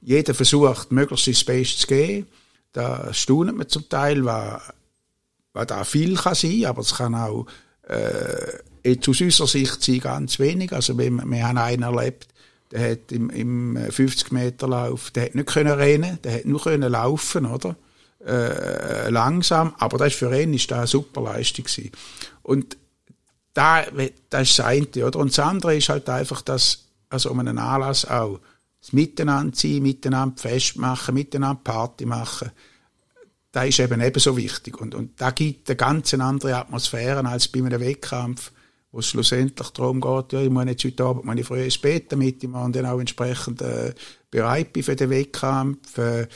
jeder 0.03 0.35
versucht, 0.35 0.93
möglichst 0.93 1.29
ins 1.29 1.41
Space 1.41 1.77
zu 1.79 1.87
gehen. 1.87 2.27
Da 2.73 3.13
staunet 3.13 3.57
man 3.57 3.69
zum 3.69 3.89
Teil, 3.89 4.25
was 4.25 4.61
was 5.57 5.66
da 5.66 5.85
viel 5.85 6.16
kann 6.16 6.35
sein, 6.35 6.66
aber 6.66 6.83
es 6.83 6.95
kann 6.95 7.14
auch 7.14 7.47
äh, 7.88 8.59
jetzt 8.85 9.09
aus 9.09 9.21
unserer 9.21 9.47
Sicht 9.47 9.83
sein 9.83 10.01
ganz 10.01 10.38
wenig. 10.38 10.73
Also 10.73 10.99
wir, 10.99 11.11
wir 11.11 11.49
haben 11.49 11.59
einen 11.59 11.83
erlebt, 11.83 12.29
der 12.71 12.92
hat 12.92 13.12
im, 13.12 13.31
im 13.31 13.77
50 13.90 14.33
Meter 14.33 14.69
Lauf, 14.69 15.11
der 15.11 15.27
hat 15.27 15.35
nicht 15.35 15.49
können 15.49 15.73
rennen, 15.73 16.19
der 16.23 16.35
hat 16.35 16.45
nur 16.45 16.62
können 16.62 16.92
laufen, 16.92 17.47
oder? 17.47 17.77
Äh, 18.25 19.11
langsam, 19.11 19.75
aber 19.79 19.99
das 19.99 20.14
für 20.14 20.37
ihn 20.37 20.53
ist 20.53 20.71
das 20.71 20.79
eine 20.79 20.87
super 20.87 21.23
Leistung 21.23 21.64
gewesen. 21.64 21.92
Und 22.42 22.77
da, 23.55 23.85
das 24.31 24.51
ist 24.51 24.59
das 24.59 24.66
eine, 24.66 24.87
oder? 25.07 25.19
Und 25.19 25.31
das 25.31 25.38
andere 25.38 25.77
ist 25.77 25.88
halt 25.88 26.09
einfach, 26.09 26.42
dass, 26.42 26.87
also 27.09 27.31
um 27.31 27.38
einen 27.40 27.59
Anlass 27.59 28.05
auch, 28.05 28.40
das 28.81 28.92
Miteinander 28.92 29.57
sein, 29.57 29.83
miteinander 29.83 30.37
festmachen, 30.37 31.14
miteinander 31.14 31.61
Party 31.62 32.05
machen, 32.05 32.51
da 33.57 33.64
ist 33.64 33.79
eben 33.79 34.03
ebenso 34.03 34.37
wichtig. 34.37 34.79
Und, 34.83 34.95
und 34.95 35.19
da 35.19 35.31
gibt 35.31 35.71
eine 35.71 35.77
ganz 35.77 36.12
andere 36.12 36.57
Atmosphäre 36.57 37.25
als 37.25 37.49
bei 37.49 37.61
einem 37.61 37.81
Wettkampf, 37.81 38.53
wo 38.92 38.99
es 38.99 39.09
schlussendlich 39.09 39.71
darum 39.71 39.99
geht, 39.99 40.35
ja, 40.35 40.42
ich 40.42 40.51
muss 40.51 40.66
jetzt 40.66 40.85
heute 40.85 41.05
Abend 41.05 41.25
meine 41.25 41.42
früh 41.42 41.62
ins 41.62 41.79
Bett, 41.79 42.12
damit 42.12 42.45
ich 42.45 42.51
dann 42.51 42.85
auch 42.85 43.01
entsprechend 43.01 43.62
äh, 43.62 43.95
bereit 44.31 44.75
bin 44.75 44.83
für 44.83 44.95
den 44.95 45.09
Wettkampf. 45.09 45.97
Äh, 45.97 46.27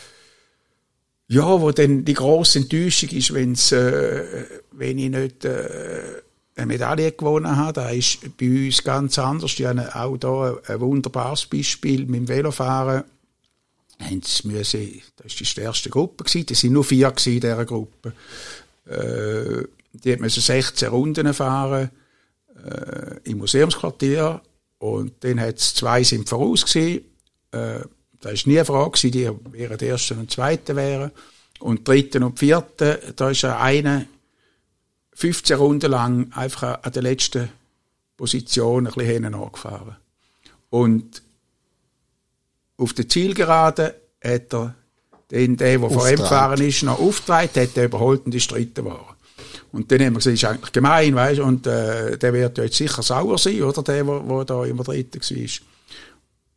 ja, 1.29 1.61
wo 1.61 1.71
dann 1.73 2.07
die 2.07 2.15
grosse 2.15 2.61
Enttäuschung 2.61 3.11
ist, 3.11 3.35
wenn's, 3.35 3.71
äh, 3.71 4.47
wenn 4.73 4.97
ich 4.97 5.11
nicht 5.11 5.45
äh, 5.45 6.23
eine 6.57 6.67
Medaille 6.67 7.13
gewonnen 7.13 7.55
habe. 7.55 7.75
Das 7.75 7.93
ist 7.93 8.35
bei 8.39 8.47
uns 8.47 8.83
ganz 8.83 9.19
anders. 9.19 9.59
Ich 9.59 9.67
habe 9.67 9.95
auch 9.95 10.17
hier 10.19 10.63
ein 10.69 10.81
wunderbares 10.81 11.45
Beispiel 11.45 12.07
mit 12.07 12.21
dem 12.21 12.29
Velofahren 12.29 13.05
haben 14.01 14.23
sie 14.23 14.49
müssen, 14.49 15.03
das 15.17 15.41
war 15.41 15.47
die 15.57 15.61
erste 15.61 15.91
Gruppe, 15.91 16.25
gewesen, 16.25 16.47
das 16.47 16.61
sind 16.61 16.73
nur 16.73 16.85
vier 16.85 17.09
in 17.09 17.41
dieser 17.41 17.65
Gruppe. 17.65 18.13
Äh, 18.87 19.65
die 19.93 20.17
mussten 20.17 20.41
16 20.41 20.89
Runden 20.89 21.35
fahren 21.35 21.91
äh, 22.65 23.31
im 23.31 23.39
Museumsquartier 23.39 24.41
und 24.79 25.13
dann 25.21 25.41
hat 25.41 25.59
es 25.59 25.75
zwei 25.75 26.03
sind 26.03 26.29
voraus 26.29 26.65
gewesen. 26.65 27.05
Äh, 27.53 27.81
da 28.21 28.31
ist 28.31 28.47
nie 28.47 28.59
eine 28.59 28.65
Frage 28.65 28.91
gewesen, 28.91 29.13
die 29.13 29.31
wären 29.53 29.79
der 29.79 29.89
erste 29.89 30.15
und 30.15 30.31
zweite 30.31 30.77
wären. 30.77 31.11
Und 31.59 31.87
dritten 31.87 32.23
und 32.23 32.39
vierten, 32.39 32.97
da 33.17 33.31
ist 33.31 33.45
einer 33.45 34.07
15 35.15 35.57
Runden 35.57 35.91
lang 35.91 36.33
einfach 36.33 36.83
an 36.83 36.93
der 36.93 37.03
letzten 37.03 37.51
Position 38.17 38.87
ein 38.87 38.93
bisschen 38.95 39.11
hinten 39.11 39.35
angefahren. 39.35 39.97
Und 40.71 41.23
auf 42.81 42.93
der 42.95 43.09
Zielgerade 43.09 43.95
hat 44.23 44.53
er 44.53 44.75
den, 45.31 45.57
der, 45.57 45.79
der 45.79 45.91
vor 45.91 46.09
ihm 46.09 46.17
gefahren 46.17 46.61
ist, 46.61 46.83
noch 46.83 46.99
aufgetragen, 46.99 47.51
hat 47.55 47.77
er 47.77 47.85
überholt 47.85 48.27
und 48.27 48.35
ist 48.35 48.51
dritter 48.51 48.83
geworden. 48.83 49.05
Und 49.73 49.93
dann 49.93 50.01
haben 50.01 50.15
wir 50.15 50.19
gesagt, 50.19 50.35
das 50.35 50.43
ist 50.43 50.45
eigentlich 50.45 50.73
gemein, 50.73 51.15
weißt 51.15 51.41
und 51.41 51.67
äh, 51.67 52.19
der 52.19 52.33
wird 52.33 52.59
ja 52.59 52.65
jetzt 52.65 52.77
sicher 52.77 53.03
sauer 53.03 53.39
sein, 53.39 53.63
oder, 53.63 53.83
der, 53.83 54.03
der, 54.03 54.45
da 54.45 54.65
immer 54.65 54.83
dritter 54.83 55.21
war. 55.21 55.51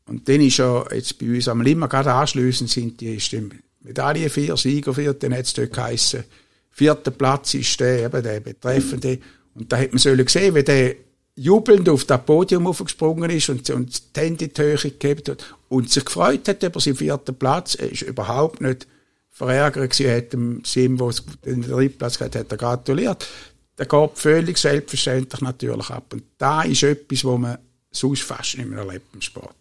Und 0.05 0.27
dann 0.27 0.41
ist 0.41 0.59
er 0.59 0.87
jetzt 0.93 1.19
bei 1.19 1.27
uns 1.27 1.47
am 1.47 1.61
Limmer, 1.61 1.87
gerade 1.87 2.11
anschliessend 2.11 2.69
sind 2.69 2.99
die, 2.99 3.15
ist 3.15 3.31
die 3.31 3.47
Medaille 3.81 4.29
vier, 4.29 4.57
Sieger 4.57 4.93
vier, 4.93 5.13
dann 5.13 5.33
hat 5.33 5.45
es 5.45 5.53
dort 5.53 5.73
geheissen, 5.73 6.23
vierter 6.71 7.11
Platz 7.11 7.53
ist 7.53 7.79
der, 7.79 8.05
eben 8.05 8.23
der 8.23 8.39
Betreffende. 8.39 9.19
Und 9.53 9.71
da 9.71 9.77
hat 9.77 9.91
man 9.91 9.99
sollen 9.99 10.27
sehen, 10.27 10.55
wie 10.55 10.63
der 10.63 10.95
jubelnd 11.35 11.89
auf 11.89 12.05
das 12.05 12.25
Podium 12.25 12.67
aufgesprungen 12.67 13.29
ist 13.29 13.49
und, 13.49 13.69
und 13.69 14.15
die 14.15 14.19
Hände 14.19 14.45
in 14.45 14.53
die 14.53 14.61
Höhe 14.61 14.77
gegeben 14.77 15.23
hat 15.29 15.55
und 15.69 15.89
sich 15.89 16.05
gefreut 16.05 16.47
hat 16.47 16.63
über 16.63 16.79
seinen 16.79 16.95
vierten 16.95 17.35
Platz. 17.35 17.75
Er 17.75 17.91
ist 17.91 18.03
überhaupt 18.03 18.61
nicht 18.61 18.87
verärgert 19.29 19.91
gewesen, 19.91 20.05
er 20.05 20.17
hat 20.17 20.33
dem 20.33 20.63
Sim, 20.63 20.97
der 20.97 21.09
den 21.45 21.63
dritten 21.63 21.97
Platz 21.97 22.19
hat, 22.19 22.35
hat 22.35 22.51
er 22.51 22.57
gratuliert. 22.57 23.27
Der 23.77 23.87
geht 23.87 24.11
völlig 24.17 24.57
selbstverständlich 24.57 25.41
natürlich 25.41 25.89
ab. 25.89 26.13
Und 26.13 26.23
da 26.37 26.61
ist 26.61 26.83
etwas, 26.83 27.25
was 27.25 27.39
man 27.39 27.57
sonst 27.91 28.21
fast 28.21 28.57
nicht 28.57 28.69
mehr 28.69 28.79
erlebt 28.79 29.07
im 29.13 29.21
Sport. 29.21 29.55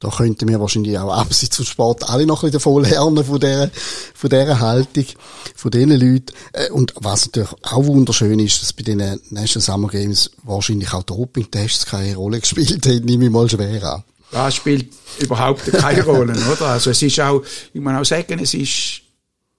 Da 0.00 0.10
könnten 0.10 0.48
wir 0.48 0.60
wahrscheinlich 0.60 0.98
auch 0.98 1.12
abseits 1.12 1.56
vom 1.56 1.64
Sport 1.64 2.08
alle 2.10 2.26
noch 2.26 2.42
ein 2.42 2.50
bisschen 2.50 2.52
davon 2.52 2.82
lernen, 2.82 3.24
von 3.24 3.40
dieser, 3.40 3.70
von 4.14 4.28
dieser 4.30 4.60
Haltung, 4.60 5.06
von 5.54 5.70
diesen 5.70 5.90
Leuten. 5.90 6.34
Äh, 6.52 6.70
und 6.70 6.94
was 6.96 7.26
natürlich 7.26 7.50
auch 7.62 7.86
wunderschön 7.86 8.38
ist, 8.38 8.60
dass 8.60 8.72
bei 8.72 8.82
den 8.82 8.98
National 8.98 9.60
Summer 9.60 9.88
Games 9.88 10.30
wahrscheinlich 10.42 10.92
auch 10.92 11.04
Doping-Tests 11.04 11.86
keine 11.86 12.16
Rolle 12.16 12.40
gespielt 12.40 12.86
haben, 12.86 13.04
nehme 13.04 13.26
ich 13.26 13.30
mal 13.30 13.48
schwer 13.48 13.82
an. 13.84 14.04
Das 14.30 14.56
spielt 14.56 14.92
überhaupt 15.20 15.70
keine 15.72 16.02
Rolle, 16.04 16.34
oder? 16.52 16.66
Also 16.66 16.90
es 16.90 17.00
ist 17.00 17.20
auch, 17.20 17.42
ich 17.72 17.80
muss 17.80 17.94
auch 17.94 18.04
sagen, 18.04 18.40
es 18.40 18.52
ist, 18.52 19.00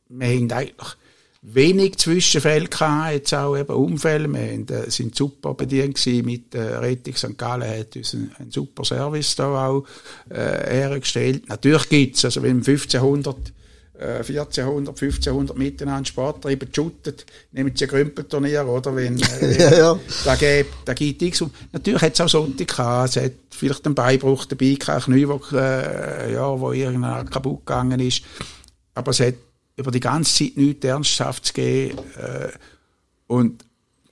wir 0.09 0.27
haben 0.27 0.51
eigentlich, 0.51 0.75
wenig 1.47 1.97
Zwischenfälle 1.97 2.67
gehabt, 2.67 3.13
jetzt 3.13 3.33
auch 3.33 3.55
eben 3.55 3.73
Unfälle. 3.73 4.27
Wir 4.27 4.77
äh, 4.77 4.89
sind 4.89 5.15
super 5.15 5.53
bedient 5.53 5.95
gewesen 5.95 6.25
mit 6.25 6.53
der 6.53 6.71
äh, 6.71 6.77
Rettung 6.77 7.15
St. 7.15 7.37
Gallen 7.37 7.69
hat 7.69 7.95
uns 7.95 8.13
einen, 8.13 8.31
einen 8.37 8.51
super 8.51 8.83
Service 8.83 9.35
da 9.35 9.67
auch 9.67 9.85
äh, 10.29 10.35
hergestellt. 10.35 11.47
Natürlich 11.47 11.89
gibt's, 11.89 12.25
also 12.25 12.41
wenn 12.41 12.57
1500 12.57 13.53
1400, 13.97 15.01
1500 15.01 15.57
miteinander 15.57 16.05
Sport 16.05 16.43
treiben, 16.43 16.67
shootet, 16.73 17.25
nehmen 17.53 17.71
sie 17.73 17.85
ein 17.85 17.89
Grümpelturnier, 17.89 18.67
oder? 18.67 18.93
Wenn, 18.93 19.17
äh, 19.21 19.57
ja, 19.57 19.77
ja. 19.77 19.99
Da 20.25 20.35
gibt, 20.35 20.69
da 20.83 20.93
gibt 20.93 21.21
X. 21.21 21.41
Und 21.41 21.53
natürlich 21.71 22.01
hat 22.01 22.13
es 22.13 22.21
auch 22.21 22.27
Sonntag 22.27 22.67
gehabt. 22.67 23.15
Es 23.15 23.23
hat 23.23 23.31
vielleicht 23.51 23.85
einen 23.85 23.95
Beibruch 23.95 24.45
dabei 24.45 24.75
gehabt, 24.77 25.05
Knie, 25.05 25.27
wo, 25.27 25.39
äh, 25.53 26.33
ja, 26.33 26.59
wo 26.59 26.73
irgendeiner 26.73 27.23
kaputt 27.23 27.65
gegangen 27.65 28.01
ist. 28.01 28.21
Aber 28.95 29.11
es 29.11 29.21
hat 29.21 29.35
über 29.77 29.91
die 29.91 29.99
ganze 29.99 30.45
Zeit 30.45 30.57
nichts 30.57 30.85
Ernsthaftes 30.85 31.53
gegeben. 31.53 31.99
Äh, 32.17 32.49
und 33.27 33.65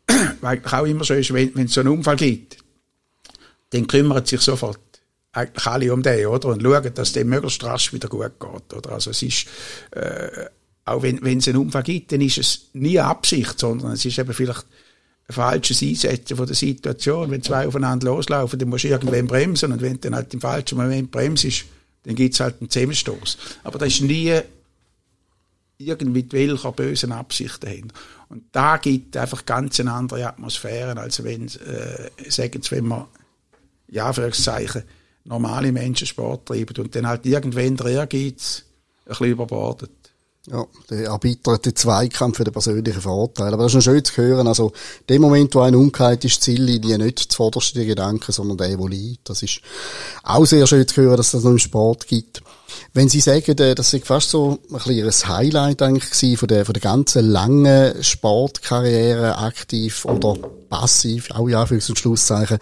eigentlich 0.41 0.73
auch 0.73 0.85
immer 0.85 1.03
so 1.03 1.13
ist, 1.13 1.33
wenn, 1.33 1.55
wenn 1.55 1.65
es 1.65 1.73
so 1.73 1.81
einen 1.81 1.89
Unfall 1.89 2.15
gibt, 2.15 2.57
dann 3.69 3.87
kümmert 3.87 4.27
sich 4.27 4.41
sofort 4.41 4.79
eigentlich 5.31 5.65
alle 5.65 5.93
um 5.93 6.03
den, 6.03 6.27
oder? 6.27 6.49
Und 6.49 6.61
schauen, 6.61 6.93
dass 6.93 7.13
dem 7.13 7.29
möglichst 7.29 7.63
rasch 7.63 7.91
wieder 7.91 8.07
gut 8.07 8.39
geht, 8.39 8.73
oder? 8.73 8.91
Also 8.91 9.11
es 9.11 9.21
ist, 9.23 9.47
äh, 9.91 10.45
auch 10.85 11.01
wenn, 11.01 11.23
wenn 11.23 11.39
es 11.39 11.47
einen 11.47 11.57
Unfall 11.57 11.83
gibt, 11.83 12.11
dann 12.11 12.21
ist 12.21 12.37
es 12.37 12.69
nie 12.73 12.99
Absicht, 12.99 13.59
sondern 13.59 13.93
es 13.93 14.05
ist 14.05 14.19
eben 14.19 14.33
vielleicht 14.33 14.65
ein 15.27 15.33
falsches 15.33 15.81
Einsetzen 15.81 16.37
von 16.37 16.45
der 16.45 16.55
Situation. 16.55 17.31
Wenn 17.31 17.41
zwei 17.41 17.67
aufeinander 17.67 18.07
loslaufen, 18.07 18.59
dann 18.59 18.69
musst 18.69 18.83
du 18.83 18.89
irgendwann 18.89 19.25
bremsen 19.25 19.71
und 19.71 19.81
wenn 19.81 19.93
du 19.93 19.99
dann 19.99 20.15
halt 20.15 20.33
im 20.33 20.41
falschen 20.41 20.77
Moment 20.77 21.09
bremst, 21.09 21.65
dann 22.03 22.15
gibt 22.15 22.33
es 22.33 22.39
halt 22.39 22.59
einen 22.59 22.69
Zusammenstoß. 22.69 23.37
Aber 23.63 23.79
das 23.79 23.89
ist 23.89 24.01
nie 24.01 24.39
irgendwie 25.87 26.25
welcher 26.31 26.71
bösen 26.71 27.11
Absichten 27.11 27.69
haben. 27.69 27.87
Und 28.29 28.43
da 28.51 28.77
gibt 28.77 29.15
einfach 29.17 29.45
ganz 29.45 29.79
eine 29.79 29.93
andere 29.93 30.27
Atmosphäre, 30.27 30.97
als 30.97 31.23
wenn, 31.23 31.47
äh, 31.47 32.29
sagen 32.29 32.61
Sie, 32.61 32.71
wenn 32.71 32.87
man, 32.87 33.05
ja, 33.89 34.11
für 34.11 34.31
Zeichen, 34.31 34.83
normale 35.25 35.71
Menschen 35.71 36.07
Sport 36.07 36.47
treiben 36.47 36.75
und 36.77 36.95
dann 36.95 37.07
halt 37.07 37.25
irgendwann 37.25 37.77
der 37.77 37.85
Ehrgeiz 37.87 38.63
ein 39.05 39.09
bisschen 39.09 39.31
überbordet. 39.31 40.12
Ja, 40.51 40.65
der 40.89 41.05
erbitterte 41.05 41.73
Zweikampf 41.73 42.35
für 42.35 42.43
den 42.43 42.51
persönlichen 42.51 42.99
Vorteil. 42.99 43.53
Aber 43.53 43.63
das 43.63 43.71
ist 43.71 43.75
noch 43.75 43.93
schön 43.93 44.03
zu 44.03 44.17
hören. 44.17 44.45
Also, 44.45 44.73
dem 45.07 45.21
Moment, 45.21 45.55
wo 45.55 45.61
ein 45.61 45.73
umgeht, 45.73 46.25
ist 46.25 46.35
die 46.35 46.55
Ziellinie 46.55 46.97
nicht 46.97 47.19
zuvorderst 47.19 47.77
der 47.77 47.85
Gedanke, 47.85 48.33
sondern 48.33 48.57
der, 48.57 48.77
wo 48.77 48.87
liegt. 48.87 49.29
Das 49.29 49.41
ist 49.41 49.61
auch 50.21 50.43
sehr 50.45 50.67
schön 50.67 50.85
zu 50.85 51.01
hören, 51.01 51.15
dass 51.15 51.31
das 51.31 51.43
noch 51.43 51.51
im 51.51 51.59
Sport 51.59 52.07
gibt. 52.07 52.43
Wenn 52.93 53.07
Sie 53.07 53.21
sagen, 53.21 53.57
äh, 53.57 53.73
das 53.73 53.93
ist 53.93 54.05
fast 54.05 54.31
so 54.31 54.59
ein 54.69 54.75
ein 54.75 55.11
Highlight 55.11 55.81
eigentlich 55.81 56.37
von 56.37 56.47
der, 56.49 56.65
von 56.65 56.73
der 56.73 56.81
ganzen 56.81 57.29
langen 57.29 58.03
Sportkarriere, 58.03 59.37
aktiv 59.37 60.03
oder 60.03 60.35
passiv, 60.69 61.31
auch 61.31 61.47
ja, 61.47 61.65
für 61.65 61.75
und 61.75 61.97
Schlusszeichen, 61.97 62.57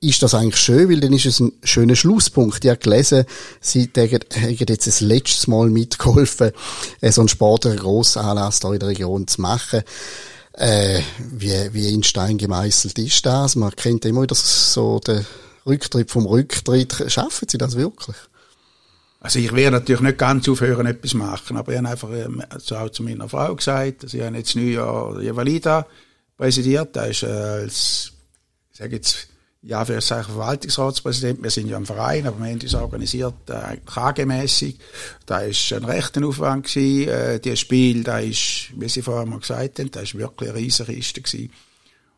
ist 0.00 0.22
das 0.22 0.34
eigentlich 0.34 0.56
schön, 0.56 0.88
weil 0.88 1.00
dann 1.00 1.12
ist 1.12 1.26
es 1.26 1.40
ein 1.40 1.52
schöner 1.62 1.94
Schlusspunkt. 1.94 2.64
Ich 2.64 2.70
habe 2.70 2.80
gelesen, 2.80 3.24
Sie 3.60 3.90
haben 3.94 4.56
jetzt 4.58 4.86
das 4.86 5.00
letzte 5.00 5.50
Mal 5.50 5.68
mitgeholfen, 5.68 6.52
äh, 7.00 7.12
so 7.12 7.20
einen 7.20 7.28
sportlichen 7.28 7.78
Grossanlass 7.78 8.60
hier 8.60 8.72
in 8.72 8.78
der 8.78 8.88
Region 8.88 9.26
zu 9.26 9.40
machen. 9.42 9.82
Äh, 10.54 11.00
wie, 11.18 11.72
wie 11.72 11.92
in 11.92 12.02
Stein 12.02 12.38
gemeißelt 12.38 12.98
ist 12.98 13.24
das? 13.26 13.56
Man 13.56 13.76
kennt 13.76 14.04
immer 14.04 14.22
wieder 14.22 14.34
so 14.34 14.98
den 15.00 15.26
Rücktritt 15.66 16.10
vom 16.10 16.26
Rücktritt. 16.26 17.04
Schaffen 17.08 17.48
Sie 17.48 17.58
das 17.58 17.76
wirklich? 17.76 18.16
Also 19.20 19.38
ich 19.38 19.52
werde 19.54 19.76
natürlich 19.76 20.00
nicht 20.00 20.16
ganz 20.16 20.48
aufhören, 20.48 20.86
etwas 20.86 21.12
machen, 21.12 21.58
aber 21.58 21.72
ich 21.72 21.78
habe 21.78 21.90
einfach 21.90 22.10
ähm, 22.10 22.42
so 22.56 22.76
auch 22.76 22.88
zu 22.88 23.02
meiner 23.02 23.28
Frau 23.28 23.54
gesagt, 23.54 24.02
dass 24.02 24.14
ich 24.14 24.20
jetzt 24.20 24.56
Neujahr 24.56 25.18
die 25.20 25.36
Valida 25.36 25.86
präsidiert, 26.38 26.96
da 26.96 27.04
ist 27.04 27.22
äh, 27.22 27.26
als, 27.26 28.12
ich 28.72 28.78
sage 28.78 28.96
jetzt, 28.96 29.29
ja, 29.62 29.84
für 29.84 30.00
sagen 30.00 30.24
Verwaltungsratspräsident, 30.24 31.42
wir 31.42 31.50
sind 31.50 31.68
ja 31.68 31.76
ein 31.76 31.84
Verein, 31.84 32.26
aber 32.26 32.38
wir 32.38 32.50
haben 32.50 32.60
uns 32.60 32.74
organisiert, 32.74 33.34
äh, 33.48 33.76
KG-mässig. 33.84 34.78
Da 35.26 35.40
ist 35.40 35.72
ein 35.72 35.84
rechter 35.84 36.26
Aufwand 36.26 36.66
gewesen, 36.66 37.08
äh, 37.08 37.40
das 37.40 37.60
Spiel, 37.60 38.02
da 38.02 38.20
ist, 38.20 38.70
wie 38.74 38.88
Sie 38.88 39.02
vorher 39.02 39.26
mal 39.26 39.40
gesagt 39.40 39.78
haben, 39.78 39.90
da 39.90 40.00
ist 40.00 40.16
wirklich 40.16 40.50
eine 40.50 40.58
riesige 40.58 40.94
Kiste 40.94 41.20
gewesen. 41.20 41.52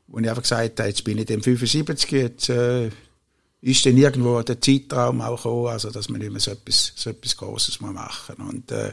Und 0.06 0.24
ich 0.24 0.30
einfach 0.30 0.42
gesagt 0.42 0.78
habe, 0.78 0.88
jetzt 0.88 1.04
bin 1.04 1.18
ich 1.18 1.26
dem 1.26 1.42
75, 1.42 2.12
jetzt, 2.12 2.48
äh, 2.48 2.90
ist 3.60 3.86
dann 3.86 3.96
irgendwo 3.96 4.42
der 4.42 4.60
Zeitraum 4.60 5.20
auch 5.20 5.36
gekommen, 5.36 5.68
also, 5.68 5.90
dass 5.90 6.08
man 6.08 6.20
nicht 6.20 6.32
mehr 6.32 6.40
so 6.40 6.50
etwas, 6.50 6.92
so 6.96 7.10
etwas 7.10 7.36
Grosses 7.36 7.80
machen 7.80 8.36
Und, 8.36 8.70
äh, 8.70 8.92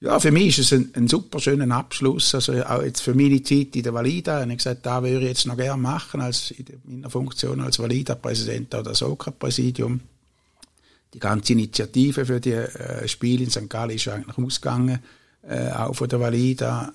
ja, 0.00 0.20
für 0.20 0.30
mich 0.30 0.58
ist 0.58 0.72
es 0.72 0.78
ein, 0.78 0.92
ein 0.94 1.08
super 1.08 1.40
schöner 1.40 1.74
Abschluss. 1.74 2.34
Also 2.34 2.62
auch 2.64 2.82
jetzt 2.82 3.00
für 3.00 3.14
meine 3.14 3.42
Zeit 3.42 3.74
in 3.74 3.82
der 3.82 3.94
Valida. 3.94 4.42
Und 4.42 4.50
ich 4.50 4.58
gesagt, 4.58 4.86
da 4.86 5.02
würde 5.02 5.22
ich 5.22 5.28
jetzt 5.28 5.46
noch 5.46 5.56
gerne 5.56 5.82
machen, 5.82 6.20
als 6.20 6.52
in 6.52 6.66
meiner 6.84 7.10
Funktion 7.10 7.60
als 7.60 7.80
Valida-Präsident 7.80 8.74
oder 8.74 8.94
Soka-Präsidium. 8.94 10.00
Die 11.14 11.18
ganze 11.18 11.54
Initiative 11.54 12.26
für 12.26 12.40
die 12.40 12.52
äh, 12.52 13.08
Spiele 13.08 13.44
in 13.44 13.50
St. 13.50 13.68
Gallen 13.68 13.90
ist 13.90 14.06
eigentlich 14.08 14.38
ausgegangen, 14.38 15.00
äh, 15.42 15.70
auch 15.70 15.94
von 15.94 16.08
der 16.08 16.20
Valida. 16.20 16.92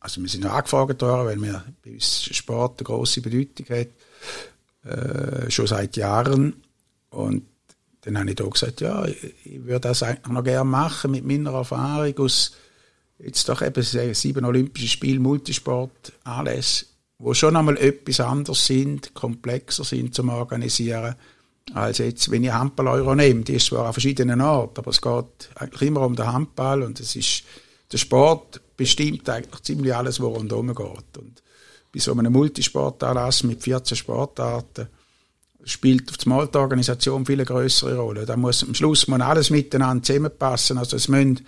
Also 0.00 0.20
wir 0.20 0.28
sind 0.28 0.44
noch 0.44 0.54
angefragt 0.54 1.02
worden, 1.02 1.26
weil 1.26 1.36
mir 1.36 1.64
bei 1.84 1.92
uns 1.92 2.24
Sport 2.24 2.80
eine 2.80 2.86
grosse 2.86 3.20
Bedeutung 3.20 3.66
hat, 3.68 3.88
äh, 4.90 5.50
schon 5.50 5.66
seit 5.66 5.96
Jahren. 5.96 6.54
Und 7.10 7.42
dann 8.04 8.18
habe 8.18 8.30
ich 8.30 8.36
da 8.36 8.44
gesagt, 8.44 8.80
ja, 8.80 9.06
ich 9.06 9.64
würde 9.64 9.88
das 9.88 10.02
eigentlich 10.02 10.32
noch 10.32 10.44
gerne 10.44 10.68
machen 10.68 11.10
mit 11.10 11.24
meiner 11.24 11.52
Erfahrung 11.52 12.18
aus 12.18 12.52
jetzt 13.18 13.48
doch 13.48 13.62
eben 13.62 13.82
sieben 13.82 14.44
Olympische 14.44 14.88
Spiele, 14.88 15.20
Multisport, 15.20 16.12
alles, 16.24 16.86
wo 17.18 17.32
schon 17.32 17.56
einmal 17.56 17.78
etwas 17.78 18.20
anders 18.20 18.66
sind, 18.66 19.14
komplexer 19.14 19.84
sind 19.84 20.14
zum 20.14 20.28
Organisieren, 20.28 21.14
als 21.72 21.98
jetzt, 21.98 22.30
wenn 22.30 22.44
ich 22.44 22.52
Handball-Euro 22.52 23.14
nehme. 23.14 23.42
Die 23.42 23.54
ist 23.54 23.66
zwar 23.66 23.86
an 23.86 23.92
verschiedenen 23.92 24.40
Orten, 24.40 24.78
aber 24.78 24.90
es 24.90 25.00
geht 25.00 25.50
eigentlich 25.54 25.82
immer 25.82 26.02
um 26.02 26.16
den 26.16 26.30
Handball 26.30 26.82
und 26.82 27.00
es 27.00 27.16
ist, 27.16 27.44
der 27.90 27.98
Sport 27.98 28.60
bestimmt 28.76 29.28
eigentlich 29.28 29.62
ziemlich 29.62 29.94
alles, 29.94 30.20
was 30.20 30.28
rundherum 30.28 30.74
geht. 30.74 31.18
Und 31.18 31.42
bei 31.92 32.00
so 32.00 32.12
einem 32.12 32.32
Multisportanlass 32.32 33.44
mit 33.44 33.62
14 33.62 33.96
Sportarten, 33.96 34.88
spielt 35.64 36.10
auf 36.10 36.16
die 36.16 36.58
Organisation 36.58 37.26
viel 37.26 37.44
größere 37.44 37.96
Rolle. 37.96 38.26
Da 38.26 38.36
muss 38.36 38.62
am 38.62 38.74
Schluss 38.74 39.08
muss 39.08 39.20
alles 39.20 39.50
miteinander 39.50 40.02
zusammenpassen. 40.02 40.78
Also 40.78 40.96
es 40.96 41.08
müssen, 41.08 41.46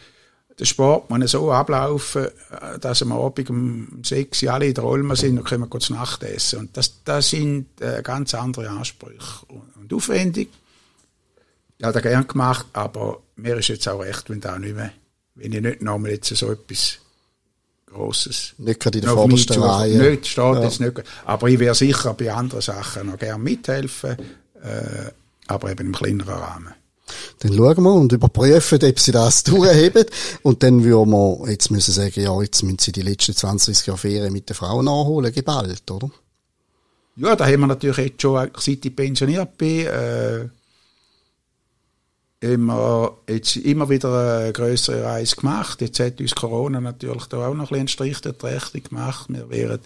der 0.58 0.64
Sport 0.64 1.10
muss 1.10 1.30
so 1.30 1.52
ablaufen, 1.52 2.28
dass 2.80 3.02
am 3.02 3.12
Abend 3.12 3.50
um 3.50 4.02
sechs 4.02 4.44
alle 4.44 4.66
in 4.66 4.74
der 4.74 4.84
Olma 4.84 5.16
sind 5.16 5.38
und 5.38 5.44
können 5.44 5.68
kurz 5.68 5.90
Nacht 5.90 6.22
essen. 6.22 6.60
Und 6.60 6.76
das, 6.76 7.02
das 7.04 7.30
sind 7.30 7.80
äh, 7.80 8.02
ganz 8.02 8.34
andere 8.34 8.70
Ansprüche 8.70 9.46
und 9.46 9.92
aufwendig. 9.92 10.48
Ich 11.78 11.84
habe 11.84 11.92
das 11.92 12.02
gerne 12.02 12.24
gemacht, 12.24 12.66
aber 12.72 13.20
mir 13.36 13.56
ist 13.56 13.68
jetzt 13.68 13.86
auch 13.86 14.00
recht, 14.00 14.30
wenn 14.30 14.40
da 14.40 14.58
nicht 14.58 14.74
mehr, 14.74 14.92
wenn 15.34 15.52
ich 15.52 15.60
nicht 15.60 15.82
nochmal 15.82 16.12
jetzt 16.12 16.34
so 16.34 16.50
etwas 16.50 17.00
Grosses. 17.96 18.54
Nicht 18.58 18.80
gerade 18.80 18.98
in 18.98 19.04
der 19.04 19.14
vordersten 19.14 19.62
Reihe. 19.62 20.10
Nicht, 20.10 20.26
steht 20.26 20.44
ja. 20.44 20.62
jetzt 20.62 20.80
nicht. 20.80 21.02
Aber 21.24 21.48
ich 21.48 21.58
wäre 21.58 21.74
sicher 21.74 22.14
bei 22.14 22.32
anderen 22.32 22.62
Sachen 22.62 23.08
noch 23.08 23.18
gerne 23.18 23.42
mithelfen, 23.42 24.16
äh, 24.62 25.10
aber 25.46 25.70
eben 25.70 25.88
im 25.88 25.92
kleineren 25.94 26.34
Rahmen. 26.34 26.74
Dann 27.38 27.54
schauen 27.54 27.82
wir 27.82 27.92
und 27.92 28.12
überprüfen, 28.12 28.82
ob 28.82 28.98
sie 28.98 29.12
das 29.12 29.44
durchheben. 29.44 30.04
Und 30.42 30.62
dann 30.62 30.82
würden 30.84 31.10
wir 31.10 31.50
jetzt 31.50 31.70
müssen 31.70 31.92
sagen, 31.92 32.20
ja, 32.20 32.40
jetzt 32.40 32.62
müssen 32.62 32.78
sie 32.80 32.92
die 32.92 33.02
letzten 33.02 33.34
20 33.34 33.86
Jahre 33.86 33.98
Ferien 33.98 34.32
mit 34.32 34.48
der 34.48 34.56
Frau 34.56 34.82
nachholen, 34.82 35.32
geballt, 35.32 35.90
oder? 35.90 36.10
Ja, 37.16 37.34
da 37.34 37.46
haben 37.46 37.60
wir 37.60 37.66
natürlich 37.66 37.98
jetzt 37.98 38.22
schon, 38.22 38.50
seit 38.58 38.84
ich 38.84 38.94
pensioniert 38.94 39.56
bin, 39.56 39.86
äh, 39.86 40.48
immer, 42.40 43.16
jetzt 43.28 43.56
immer 43.56 43.88
wieder 43.88 44.40
eine 44.40 44.52
größere 44.52 45.04
Reise 45.04 45.36
gemacht. 45.36 45.80
Jetzt 45.80 46.00
hat 46.00 46.20
uns 46.20 46.34
Corona 46.34 46.80
natürlich 46.80 47.26
da 47.26 47.48
auch 47.48 47.54
noch 47.54 47.70
ein 47.70 47.78
einen 47.78 47.88
Strich 47.88 48.20
der 48.20 48.34
Rechnung 48.42 48.82
gemacht. 48.84 49.26
Wir 49.28 49.48
wären 49.50 49.80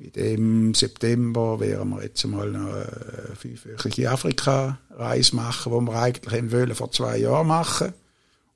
in 0.00 0.12
dem 0.12 0.74
September 0.74 1.60
wären 1.60 1.90
wir 1.90 2.02
jetzt 2.02 2.26
mal 2.26 2.48
eine 2.48 3.36
fünfwöchige 3.36 4.10
Afrika-Reise 4.10 5.36
machen, 5.36 5.72
die 5.72 5.92
wir 5.92 6.00
eigentlich 6.00 6.52
wollen 6.52 6.74
vor 6.74 6.90
zwei 6.90 7.18
Jahren 7.18 7.46
machen 7.46 7.92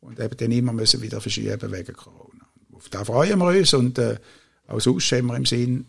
und 0.00 0.18
eben 0.20 0.36
dann 0.38 0.52
immer 0.52 0.72
müssen 0.72 1.02
wieder 1.02 1.20
verschieben 1.20 1.70
wegen 1.70 1.92
Corona. 1.92 2.46
Auf 2.72 2.88
das 2.88 3.06
freuen 3.06 3.38
wir 3.38 3.48
uns 3.48 3.74
und 3.74 3.98
äh, 3.98 4.16
auch 4.68 4.80
sonst 4.80 5.12
haben 5.12 5.26
wir 5.26 5.36
im 5.36 5.44
Sinn, 5.44 5.86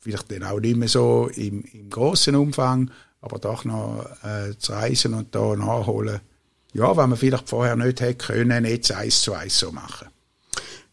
vielleicht 0.00 0.30
dann 0.32 0.42
auch 0.42 0.58
nicht 0.58 0.76
mehr 0.76 0.88
so 0.88 1.30
im, 1.36 1.62
im 1.72 1.88
grossen 1.88 2.34
Umfang, 2.34 2.90
aber 3.20 3.38
doch 3.38 3.64
noch 3.64 4.04
äh, 4.24 4.58
zu 4.58 4.72
reisen 4.72 5.14
und 5.14 5.36
da 5.36 5.54
nachholen, 5.54 6.20
ja, 6.72 6.96
wenn 6.96 7.10
man 7.10 7.18
vielleicht 7.18 7.48
vorher 7.48 7.76
nicht 7.76 8.00
hätte 8.00 8.14
können, 8.14 8.64
jetzt 8.64 8.92
eins 8.92 9.22
zu 9.22 9.32
eins 9.34 9.58
so 9.58 9.72
machen. 9.72 10.08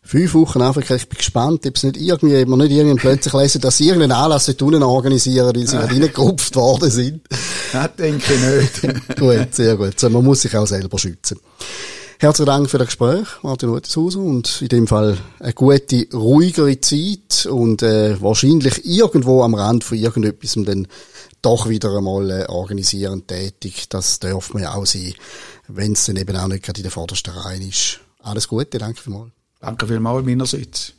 Fünf 0.02 0.36
Wochen 0.36 0.62
Afrika, 0.62 0.94
ich 0.94 1.10
bin 1.10 1.18
gespannt, 1.18 1.66
ob 1.66 1.76
es 1.76 1.84
nicht 1.84 1.98
irgendwie, 1.98 2.40
ob 2.40 2.48
man 2.48 2.60
nicht 2.60 2.72
irgendwie 2.72 3.00
plötzlich 3.00 3.34
lesen, 3.34 3.62
dass 3.62 3.78
sie 3.78 3.88
irgendeinen 3.88 4.12
Anlass 4.12 4.48
unten 4.48 4.84
organisieren, 4.84 5.56
weil 5.56 5.66
sie 5.66 5.78
reingerupft 5.78 6.56
worden 6.56 6.92
sind. 6.92 7.22
Das 7.74 7.96
denke 7.96 8.34
ich 8.34 8.84
nicht. 8.84 9.18
gut, 9.20 9.56
sehr 9.56 9.76
gut. 9.76 10.00
So, 10.00 10.10
man 10.12 10.24
muss 10.24 10.42
sich 10.44 10.56
auch 10.56 10.68
selber 10.68 11.00
schützen. 11.00 11.40
Herzlichen 12.20 12.46
Dank 12.46 12.70
für 12.70 12.78
das 12.78 12.88
Gespräch, 12.88 13.28
Martin 13.42 13.70
Rutenshauser, 13.70 14.20
und 14.20 14.62
in 14.62 14.68
dem 14.68 14.88
Fall 14.88 15.18
eine 15.40 15.54
gute, 15.54 16.08
ruhigere 16.14 16.80
Zeit 16.80 17.48
und 17.50 17.82
äh, 17.82 18.22
wahrscheinlich 18.22 18.86
irgendwo 18.86 19.42
am 19.42 19.56
Rand 19.56 19.84
von 19.84 19.98
irgendetwas 19.98 20.54
dann 20.66 20.88
doch 21.46 21.70
wieder 21.70 21.96
einmal 21.98 22.32
äh, 22.32 22.46
organisieren 22.48 23.28
tätig. 23.28 23.88
Das 23.90 24.20
darf 24.20 24.54
man 24.54 24.64
ja 24.64 24.74
auch 24.74 24.86
sein 24.86 25.14
wenn 25.68 25.94
es 25.94 26.06
dann 26.06 26.18
eben 26.18 26.36
auch 26.36 26.48
nicht 26.48 26.64
gerade 26.64 26.80
in 26.80 26.84
der 26.84 26.92
vordersten 26.92 27.34
Reihe 27.34 27.68
ist. 27.68 28.00
Alles 28.20 28.48
Gute, 28.48 28.78
danke 28.78 29.02
vielmals. 29.02 29.32
Danke 29.60 29.88
vielmals 29.88 30.26
meinerseits. 30.26 30.94